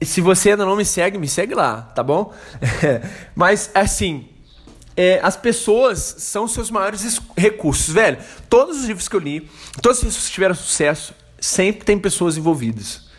se 0.00 0.20
você 0.20 0.52
ainda 0.52 0.64
não 0.64 0.76
me 0.76 0.84
segue, 0.84 1.18
me 1.18 1.26
segue 1.26 1.52
lá, 1.52 1.82
tá 1.82 2.00
bom? 2.00 2.32
Mas 3.34 3.72
assim, 3.74 4.28
é, 4.96 5.18
as 5.20 5.36
pessoas 5.36 5.98
são 5.98 6.46
seus 6.46 6.70
maiores 6.70 7.20
recursos, 7.36 7.92
velho. 7.92 8.18
Todos 8.48 8.78
os 8.78 8.84
livros 8.84 9.08
que 9.08 9.16
eu 9.16 9.20
li, 9.20 9.50
todas 9.82 9.98
as 9.98 10.04
pessoas 10.04 10.26
que 10.28 10.32
tiveram 10.32 10.54
sucesso, 10.54 11.12
sempre 11.40 11.84
tem 11.84 11.98
pessoas 11.98 12.36
envolvidas. 12.36 13.09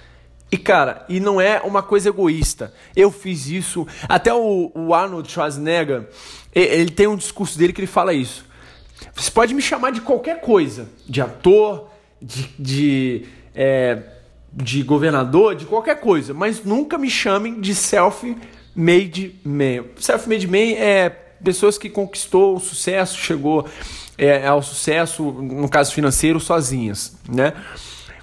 E 0.52 0.58
cara, 0.58 1.06
e 1.08 1.20
não 1.20 1.40
é 1.40 1.62
uma 1.62 1.82
coisa 1.82 2.10
egoísta. 2.10 2.74
Eu 2.94 3.10
fiz 3.10 3.48
isso. 3.48 3.88
Até 4.10 4.34
o, 4.34 4.72
o 4.76 4.94
Arnold 4.94 5.32
Schwarzenegger, 5.32 6.10
ele 6.54 6.92
tem 6.92 7.08
um 7.08 7.16
discurso 7.16 7.58
dele 7.58 7.72
que 7.72 7.80
ele 7.80 7.88
fala 7.88 8.14
isso. 8.14 8.46
Você 9.16 9.32
pode 9.32 9.54
me 9.54 9.62
chamar 9.62 9.92
de 9.92 10.02
qualquer 10.02 10.42
coisa, 10.42 10.90
de 11.08 11.22
ator, 11.22 11.90
de, 12.22 12.50
de, 12.60 13.26
é, 13.56 14.00
de 14.52 14.84
governador, 14.84 15.56
de 15.56 15.66
qualquer 15.66 16.00
coisa, 16.00 16.34
mas 16.34 16.64
nunca 16.64 16.98
me 16.98 17.10
chamem 17.10 17.60
de 17.60 17.74
self-made 17.74 19.40
man. 19.44 19.86
Self-made 19.96 20.48
man 20.48 20.76
é 20.78 21.10
pessoas 21.44 21.78
que 21.78 21.90
conquistou 21.90 22.58
o 22.58 22.60
sucesso, 22.60 23.18
chegou 23.18 23.68
é, 24.18 24.46
ao 24.46 24.62
sucesso, 24.62 25.24
no 25.24 25.68
caso 25.70 25.94
financeiro, 25.94 26.40
sozinhas, 26.40 27.18
né? 27.28 27.54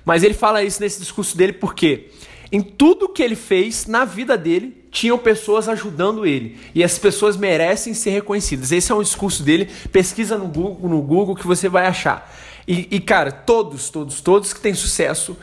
Mas 0.05 0.23
ele 0.23 0.35
fala 0.35 0.63
isso 0.63 0.81
nesse 0.81 1.01
discurso 1.01 1.37
dele 1.37 1.53
porque 1.53 2.11
em 2.51 2.63
tudo 2.63 3.09
que 3.09 3.23
ele 3.23 3.37
fez 3.37 3.87
na 3.87 4.05
vida 4.05 4.37
dele, 4.37 4.87
tinham 4.91 5.19
pessoas 5.19 5.69
ajudando 5.69 6.27
ele. 6.27 6.59
E 6.75 6.83
as 6.83 6.99
pessoas 6.99 7.37
merecem 7.37 7.93
ser 7.93 8.11
reconhecidas. 8.11 8.73
Esse 8.73 8.91
é 8.91 8.95
um 8.95 9.03
discurso 9.03 9.43
dele. 9.43 9.69
Pesquisa 9.93 10.39
no 10.39 10.49
Google, 10.49 10.89
no 10.89 11.03
Google 11.03 11.37
que 11.37 11.47
você 11.47 11.69
vai 11.69 11.87
achar. 11.87 12.35
E, 12.67 12.89
e 12.91 13.01
cara, 13.01 13.31
todos, 13.31 13.91
todos, 13.91 14.21
todos 14.21 14.53
que 14.53 14.61
têm 14.61 14.75
sucesso 14.75 15.37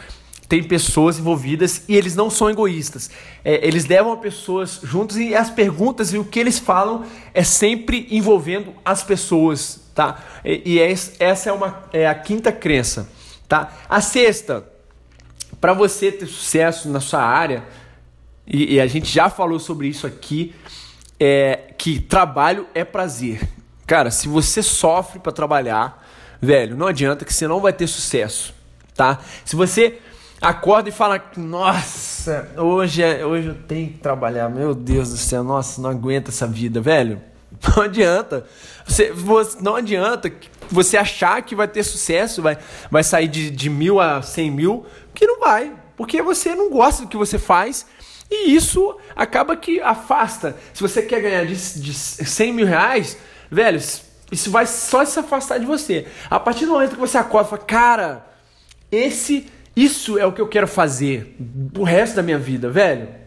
têm 0.47 0.63
pessoas 0.63 1.17
envolvidas 1.17 1.83
e 1.87 1.95
eles 1.95 2.15
não 2.15 2.29
são 2.29 2.49
egoístas. 2.49 3.09
É, 3.43 3.65
eles 3.67 3.85
levam 3.85 4.15
pessoas 4.17 4.79
juntos 4.83 5.17
e 5.17 5.35
as 5.35 5.49
perguntas 5.49 6.13
e 6.13 6.17
o 6.17 6.25
que 6.25 6.39
eles 6.39 6.59
falam 6.59 7.03
é 7.33 7.43
sempre 7.43 8.07
envolvendo 8.11 8.73
as 8.83 9.03
pessoas, 9.03 9.81
tá? 9.95 10.23
E, 10.43 10.73
e 10.73 10.79
é, 10.79 10.91
essa 11.19 11.49
é, 11.49 11.51
uma, 11.53 11.83
é 11.91 12.07
a 12.07 12.13
quinta 12.13 12.51
crença. 12.51 13.09
Tá? 13.47 13.71
A 13.87 14.01
sexta, 14.01 14.67
para 15.59 15.73
você 15.73 16.11
ter 16.11 16.25
sucesso 16.25 16.89
na 16.89 16.99
sua 16.99 17.21
área, 17.21 17.63
e, 18.47 18.75
e, 18.75 18.81
a 18.81 18.85
gente 18.85 19.11
já 19.11 19.29
falou 19.29 19.59
sobre 19.59 19.87
isso 19.87 20.05
aqui, 20.05 20.53
é 21.19 21.73
que 21.77 21.99
trabalho 21.99 22.67
é 22.75 22.83
prazer. 22.83 23.41
Cara, 23.87 24.11
se 24.11 24.27
você 24.27 24.61
sofre 24.61 25.19
para 25.19 25.31
trabalhar, 25.31 26.05
velho, 26.41 26.75
não 26.75 26.87
adianta 26.87 27.25
que 27.25 27.33
você 27.33 27.47
não 27.47 27.59
vai 27.59 27.73
ter 27.73 27.87
sucesso, 27.87 28.53
tá? 28.93 29.19
Se 29.43 29.55
você 29.55 29.99
acorda 30.41 30.89
e 30.89 30.91
fala, 30.91 31.23
nossa, 31.37 32.49
hoje, 32.57 33.01
é, 33.01 33.25
hoje 33.25 33.47
eu 33.47 33.55
tenho 33.55 33.89
que 33.89 33.97
trabalhar, 33.97 34.49
meu 34.49 34.75
Deus 34.75 35.09
do 35.09 35.17
céu, 35.17 35.43
nossa, 35.43 35.81
não 35.81 35.89
aguenta 35.89 36.29
essa 36.29 36.45
vida, 36.45 36.79
velho. 36.79 37.21
Não 37.75 37.83
adianta. 37.83 38.45
Você, 38.85 39.11
você, 39.11 39.57
não 39.61 39.75
adianta 39.75 40.31
você 40.69 40.97
achar 40.97 41.41
que 41.41 41.55
vai 41.55 41.67
ter 41.67 41.83
sucesso, 41.83 42.41
vai, 42.41 42.57
vai 42.91 43.03
sair 43.03 43.27
de, 43.27 43.49
de 43.49 43.69
mil 43.69 43.99
a 43.99 44.21
cem 44.21 44.51
mil, 44.51 44.85
que 45.15 45.25
não 45.25 45.39
vai. 45.39 45.73
Porque 45.97 46.21
você 46.21 46.53
não 46.53 46.69
gosta 46.69 47.03
do 47.03 47.07
que 47.07 47.17
você 47.17 47.39
faz 47.39 47.85
e 48.29 48.55
isso 48.55 48.97
acaba 49.15 49.55
que 49.55 49.79
afasta. 49.81 50.55
Se 50.73 50.81
você 50.81 51.01
quer 51.01 51.21
ganhar 51.21 51.45
de, 51.45 51.55
de 51.79 51.93
100 51.93 52.53
mil 52.53 52.67
reais, 52.67 53.17
velho, 53.49 53.79
isso 54.31 54.51
vai 54.51 54.65
só 54.65 55.03
se 55.05 55.19
afastar 55.19 55.59
de 55.59 55.65
você. 55.65 56.05
A 56.29 56.39
partir 56.39 56.65
do 56.65 56.73
momento 56.73 56.95
que 56.95 56.99
você 56.99 57.17
acorda 57.17 57.47
e 57.47 57.49
fala, 57.51 57.61
cara, 57.63 58.27
esse, 58.91 59.47
isso 59.75 60.19
é 60.19 60.25
o 60.25 60.33
que 60.33 60.41
eu 60.41 60.47
quero 60.47 60.67
fazer 60.67 61.35
o 61.77 61.83
resto 61.83 62.15
da 62.15 62.21
minha 62.21 62.37
vida, 62.37 62.69
velho 62.69 63.24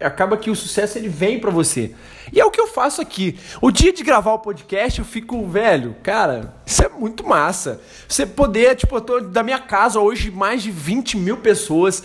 acaba 0.00 0.36
que 0.36 0.50
o 0.50 0.56
sucesso 0.56 0.98
ele 0.98 1.08
vem 1.08 1.38
para 1.38 1.50
você. 1.50 1.94
E 2.32 2.40
é 2.40 2.44
o 2.44 2.50
que 2.50 2.60
eu 2.60 2.66
faço 2.66 3.00
aqui. 3.00 3.38
O 3.60 3.70
dia 3.70 3.92
de 3.92 4.02
gravar 4.02 4.32
o 4.32 4.38
podcast, 4.38 4.98
eu 4.98 5.04
fico, 5.04 5.46
velho, 5.46 5.96
cara, 6.02 6.54
isso 6.64 6.82
é 6.82 6.88
muito 6.88 7.26
massa. 7.26 7.80
Você 8.08 8.26
poder, 8.26 8.76
tipo, 8.76 8.96
eu 8.96 9.00
tô 9.00 9.20
da 9.20 9.42
minha 9.42 9.58
casa 9.58 10.00
hoje, 10.00 10.30
mais 10.30 10.62
de 10.62 10.70
20 10.70 11.16
mil 11.16 11.36
pessoas 11.38 12.02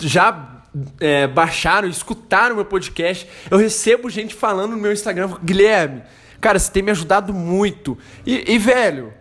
já 0.00 0.62
é, 1.00 1.26
baixaram, 1.26 1.88
escutaram 1.88 2.56
meu 2.56 2.64
podcast. 2.64 3.28
Eu 3.50 3.58
recebo 3.58 4.10
gente 4.10 4.34
falando 4.34 4.72
no 4.72 4.78
meu 4.78 4.92
Instagram, 4.92 5.36
Guilherme, 5.42 6.02
cara, 6.40 6.58
você 6.58 6.70
tem 6.70 6.82
me 6.82 6.90
ajudado 6.90 7.32
muito. 7.32 7.98
E, 8.26 8.54
e 8.54 8.58
velho, 8.58 9.12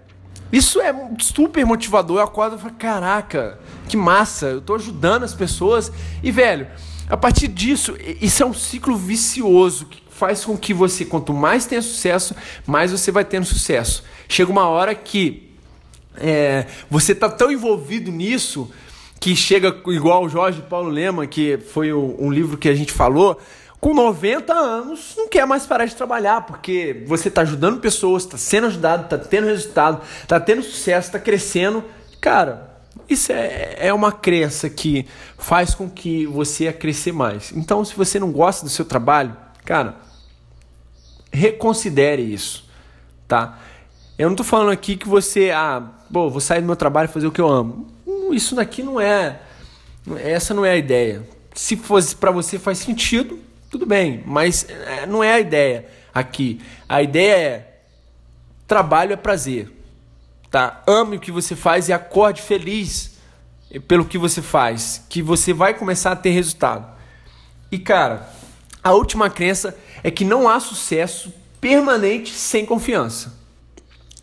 isso 0.51 0.81
é 0.81 0.93
super 1.19 1.65
motivador. 1.65 2.17
Eu 2.17 2.23
acordo 2.23 2.55
e 2.55 2.59
falo, 2.59 2.73
caraca, 2.73 3.59
que 3.87 3.95
massa, 3.95 4.47
eu 4.47 4.61
tô 4.61 4.75
ajudando 4.75 5.23
as 5.23 5.33
pessoas. 5.33 5.91
E, 6.23 6.31
velho, 6.31 6.67
a 7.09 7.17
partir 7.17 7.47
disso, 7.47 7.95
isso 8.21 8.41
é 8.41 8.45
um 8.45 8.53
ciclo 8.53 8.95
vicioso 8.95 9.85
que 9.85 10.01
faz 10.09 10.43
com 10.43 10.57
que 10.57 10.73
você, 10.73 11.05
quanto 11.05 11.33
mais 11.33 11.65
tenha 11.65 11.81
sucesso, 11.81 12.35
mais 12.67 12.91
você 12.91 13.11
vai 13.11 13.23
tendo 13.23 13.45
sucesso. 13.45 14.03
Chega 14.27 14.51
uma 14.51 14.67
hora 14.67 14.93
que 14.93 15.49
é, 16.17 16.65
você 16.89 17.15
tá 17.15 17.29
tão 17.29 17.51
envolvido 17.51 18.11
nisso 18.11 18.69
que 19.19 19.35
chega 19.35 19.75
igual 19.87 20.23
o 20.23 20.29
Jorge 20.29 20.61
Paulo 20.61 20.89
Lema, 20.89 21.27
que 21.27 21.57
foi 21.57 21.91
um 21.93 22.31
livro 22.31 22.57
que 22.57 22.69
a 22.69 22.73
gente 22.73 22.91
falou, 22.91 23.39
com 23.79 23.93
90 23.93 24.53
anos, 24.53 25.13
não 25.17 25.29
quer 25.29 25.45
mais 25.45 25.65
parar 25.65 25.85
de 25.85 25.95
trabalhar, 25.95 26.45
porque 26.45 27.03
você 27.07 27.29
está 27.29 27.41
ajudando 27.41 27.79
pessoas, 27.79 28.23
está 28.23 28.37
sendo 28.37 28.67
ajudado, 28.67 29.03
está 29.03 29.17
tendo 29.17 29.47
resultado, 29.47 30.01
está 30.21 30.39
tendo 30.39 30.61
sucesso, 30.63 31.07
está 31.07 31.19
crescendo. 31.19 31.83
Cara, 32.19 32.69
isso 33.09 33.31
é, 33.31 33.75
é 33.79 33.93
uma 33.93 34.11
crença 34.11 34.69
que 34.69 35.05
faz 35.37 35.73
com 35.73 35.89
que 35.89 36.25
você 36.25 36.71
crescer 36.73 37.13
mais. 37.13 37.51
Então, 37.53 37.83
se 37.85 37.95
você 37.95 38.19
não 38.19 38.31
gosta 38.31 38.65
do 38.65 38.69
seu 38.69 38.83
trabalho, 38.83 39.35
cara, 39.63 39.95
reconsidere 41.31 42.21
isso, 42.21 42.65
tá? 43.27 43.59
Eu 44.17 44.25
não 44.25 44.33
estou 44.33 44.45
falando 44.45 44.71
aqui 44.71 44.97
que 44.97 45.07
você, 45.07 45.51
ah, 45.51 45.81
bom, 46.09 46.29
vou 46.29 46.41
sair 46.41 46.59
do 46.59 46.67
meu 46.67 46.75
trabalho 46.75 47.09
e 47.09 47.13
fazer 47.13 47.27
o 47.27 47.31
que 47.31 47.39
eu 47.39 47.47
amo. 47.47 47.87
Isso 48.33 48.55
daqui 48.55 48.83
não 48.83 48.99
é, 48.99 49.39
essa 50.17 50.53
não 50.53 50.65
é 50.65 50.71
a 50.71 50.77
ideia. 50.77 51.27
Se 51.53 51.75
fosse 51.75 52.15
para 52.15 52.31
você 52.31 52.57
faz 52.57 52.77
sentido, 52.77 53.39
tudo 53.69 53.85
bem, 53.85 54.23
mas 54.25 54.65
é, 54.69 55.05
não 55.05 55.23
é 55.23 55.33
a 55.33 55.39
ideia 55.39 55.85
aqui. 56.13 56.61
A 56.87 57.01
ideia 57.01 57.35
é 57.35 57.69
trabalho 58.67 59.13
é 59.13 59.17
prazer. 59.17 59.71
Tá? 60.49 60.83
Ame 60.87 61.17
o 61.17 61.19
que 61.19 61.31
você 61.31 61.55
faz 61.55 61.89
e 61.89 61.93
acorde 61.93 62.41
feliz 62.41 63.17
pelo 63.87 64.05
que 64.05 64.17
você 64.17 64.41
faz, 64.41 65.03
que 65.09 65.21
você 65.21 65.53
vai 65.53 65.73
começar 65.73 66.11
a 66.11 66.15
ter 66.15 66.31
resultado. 66.31 66.87
E 67.71 67.77
cara, 67.77 68.27
a 68.83 68.93
última 68.93 69.29
crença 69.29 69.77
é 70.03 70.09
que 70.09 70.25
não 70.25 70.49
há 70.49 70.59
sucesso 70.59 71.31
permanente 71.61 72.33
sem 72.33 72.65
confiança. 72.65 73.37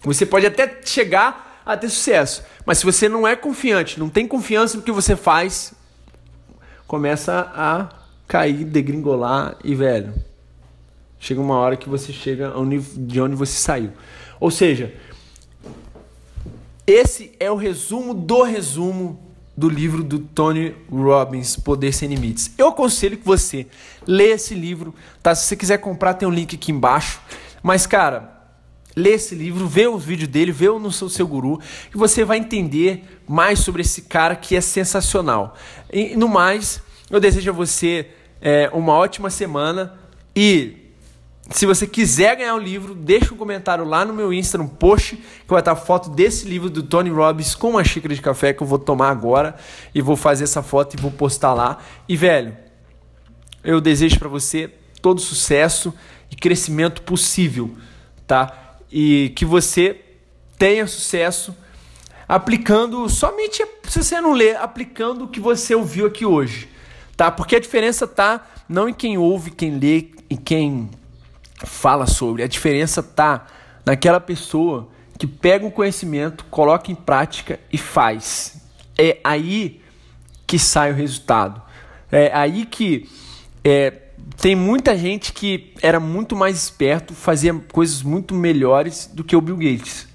Você 0.02 0.26
pode 0.26 0.46
até 0.46 0.80
chegar 0.84 1.45
a 1.66 1.76
ter 1.76 1.88
sucesso, 1.88 2.44
mas 2.64 2.78
se 2.78 2.84
você 2.84 3.08
não 3.08 3.26
é 3.26 3.34
confiante, 3.34 3.98
não 3.98 4.08
tem 4.08 4.28
confiança 4.28 4.76
no 4.76 4.82
que 4.84 4.92
você 4.92 5.16
faz, 5.16 5.74
começa 6.86 7.52
a 7.52 7.88
cair, 8.28 8.64
degringolar 8.64 9.56
e, 9.64 9.74
velho, 9.74 10.14
chega 11.18 11.40
uma 11.40 11.56
hora 11.56 11.76
que 11.76 11.88
você 11.88 12.12
chega 12.12 12.52
de 12.96 13.20
onde 13.20 13.34
você 13.34 13.58
saiu. 13.58 13.90
Ou 14.38 14.50
seja, 14.50 14.94
esse 16.86 17.32
é 17.40 17.50
o 17.50 17.56
resumo 17.56 18.14
do 18.14 18.44
resumo 18.44 19.20
do 19.56 19.68
livro 19.68 20.04
do 20.04 20.18
Tony 20.20 20.74
Robbins, 20.90 21.56
Poder 21.56 21.92
Sem 21.92 22.10
Limites. 22.10 22.52
Eu 22.56 22.68
aconselho 22.68 23.16
que 23.16 23.26
você 23.26 23.66
lê 24.06 24.28
esse 24.32 24.54
livro, 24.54 24.94
tá? 25.22 25.34
Se 25.34 25.46
você 25.46 25.56
quiser 25.56 25.78
comprar, 25.78 26.14
tem 26.14 26.28
um 26.28 26.32
link 26.32 26.54
aqui 26.54 26.70
embaixo. 26.70 27.20
Mas, 27.62 27.86
cara, 27.86 28.35
lê 28.96 29.10
esse 29.10 29.34
livro, 29.34 29.68
vê 29.68 29.86
os 29.86 30.02
vídeos 30.02 30.28
dele, 30.28 30.50
vê 30.50 30.70
o 30.70 30.78
no 30.78 30.90
seu, 30.90 31.10
seu 31.10 31.28
guru, 31.28 31.60
e 31.94 31.98
você 31.98 32.24
vai 32.24 32.38
entender 32.38 33.04
mais 33.28 33.58
sobre 33.58 33.82
esse 33.82 34.02
cara 34.02 34.34
que 34.34 34.56
é 34.56 34.60
sensacional. 34.60 35.54
E 35.92 36.16
no 36.16 36.26
mais, 36.26 36.80
eu 37.10 37.20
desejo 37.20 37.50
a 37.50 37.52
você 37.52 38.08
é, 38.40 38.70
uma 38.72 38.94
ótima 38.94 39.28
semana 39.28 39.98
e 40.34 40.86
se 41.50 41.64
você 41.64 41.86
quiser 41.86 42.36
ganhar 42.36 42.54
o 42.56 42.58
livro, 42.58 42.94
deixa 42.94 43.32
um 43.32 43.36
comentário 43.36 43.84
lá 43.84 44.04
no 44.04 44.12
meu 44.12 44.32
Insta, 44.32 44.58
no 44.58 44.68
post, 44.68 45.16
que 45.16 45.48
vai 45.48 45.60
estar 45.60 45.76
foto 45.76 46.10
desse 46.10 46.48
livro 46.48 46.68
do 46.68 46.82
Tony 46.82 47.10
Robbins 47.10 47.54
com 47.54 47.70
uma 47.70 47.84
xícara 47.84 48.14
de 48.14 48.20
café 48.20 48.52
que 48.52 48.62
eu 48.62 48.66
vou 48.66 48.78
tomar 48.78 49.10
agora 49.10 49.54
e 49.94 50.02
vou 50.02 50.16
fazer 50.16 50.44
essa 50.44 50.62
foto 50.62 50.96
e 50.96 51.00
vou 51.00 51.10
postar 51.10 51.54
lá. 51.54 51.78
E 52.08 52.16
velho, 52.16 52.56
eu 53.62 53.80
desejo 53.80 54.18
para 54.18 54.28
você 54.28 54.72
todo 55.00 55.20
sucesso 55.20 55.94
e 56.32 56.34
crescimento 56.34 57.02
possível, 57.02 57.76
tá? 58.26 58.65
E 58.90 59.32
que 59.36 59.44
você 59.44 60.00
tenha 60.58 60.86
sucesso 60.86 61.54
aplicando 62.28 63.08
somente, 63.08 63.64
se 63.84 64.02
você 64.02 64.20
não 64.20 64.32
ler, 64.32 64.56
aplicando 64.56 65.24
o 65.24 65.28
que 65.28 65.38
você 65.38 65.74
ouviu 65.74 66.06
aqui 66.06 66.24
hoje, 66.24 66.68
tá? 67.16 67.30
Porque 67.30 67.56
a 67.56 67.60
diferença 67.60 68.06
tá 68.06 68.44
não 68.68 68.88
em 68.88 68.94
quem 68.94 69.16
ouve, 69.16 69.50
quem 69.50 69.78
lê 69.78 70.10
e 70.28 70.36
quem 70.36 70.90
fala 71.64 72.06
sobre. 72.06 72.42
A 72.42 72.48
diferença 72.48 73.02
tá 73.02 73.46
naquela 73.84 74.20
pessoa 74.20 74.88
que 75.18 75.26
pega 75.26 75.64
o 75.64 75.70
conhecimento, 75.70 76.44
coloca 76.46 76.90
em 76.90 76.94
prática 76.94 77.60
e 77.72 77.78
faz. 77.78 78.60
É 78.98 79.18
aí 79.22 79.80
que 80.46 80.58
sai 80.58 80.92
o 80.92 80.94
resultado. 80.94 81.62
É 82.10 82.30
aí 82.34 82.66
que 82.66 83.08
é, 83.64 83.92
tem 84.34 84.56
muita 84.56 84.96
gente 84.96 85.32
que 85.32 85.72
era 85.80 86.00
muito 86.00 86.34
mais 86.34 86.56
esperto, 86.56 87.14
fazia 87.14 87.54
coisas 87.72 88.02
muito 88.02 88.34
melhores 88.34 89.08
do 89.12 89.22
que 89.22 89.36
o 89.36 89.40
Bill 89.40 89.56
Gates, 89.56 90.08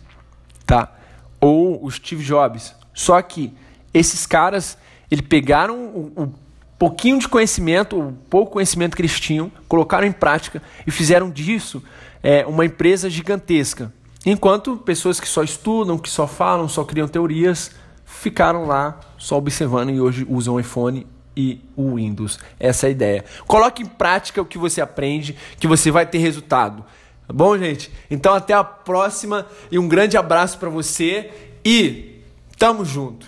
tá? 0.66 0.94
Ou 1.40 1.84
o 1.84 1.90
Steve 1.90 2.24
Jobs. 2.24 2.76
Só 2.94 3.22
que 3.22 3.54
esses 3.94 4.26
caras, 4.26 4.78
eles 5.10 5.26
pegaram 5.26 5.76
o, 5.76 6.12
o 6.16 6.34
pouquinho 6.78 7.20
de 7.20 7.28
conhecimento, 7.28 8.00
o 8.00 8.12
pouco 8.30 8.54
conhecimento 8.54 8.96
que 8.96 9.02
eles 9.02 9.20
tinham, 9.20 9.52
colocaram 9.68 10.06
em 10.06 10.12
prática 10.12 10.62
e 10.86 10.92
fizeram 10.92 11.30
disso 11.30 11.82
é, 12.22 12.46
uma 12.46 12.66
empresa 12.66 13.10
gigantesca. 13.10 13.94
Enquanto 14.26 14.78
pessoas 14.78 15.20
que 15.20 15.28
só 15.28 15.42
estudam, 15.42 15.98
que 15.98 16.10
só 16.10 16.28
falam, 16.28 16.68
só 16.68 16.84
criam 16.84 17.08
teorias, 17.08 17.72
ficaram 18.06 18.66
lá 18.66 19.00
só 19.18 19.38
observando 19.38 19.90
e 19.90 20.02
hoje 20.02 20.28
usam 20.30 20.60
iPhone 20.60 21.08
e 21.36 21.62
o 21.76 21.96
Windows. 21.96 22.40
Essa 22.60 22.88
é 22.88 22.90
a 22.90 22.92
ideia. 22.92 23.26
Coloque 23.48 23.84
em 23.84 23.86
prática 23.86 24.42
o 24.42 24.46
que 24.46 24.58
você 24.58 24.82
aprende, 24.82 25.36
que 25.60 25.68
você 25.68 25.92
vai 25.92 26.06
ter 26.06 26.18
resultado. 26.18 26.84
Tá 27.28 27.34
bom, 27.34 27.58
gente? 27.58 27.92
Então 28.10 28.34
até 28.34 28.54
a 28.54 28.64
próxima 28.64 29.48
e 29.72 29.80
um 29.80 29.88
grande 29.88 30.18
abraço 30.18 30.58
para 30.58 30.70
você 30.70 31.32
e 31.64 32.22
tamo 32.58 32.84
junto. 32.84 33.26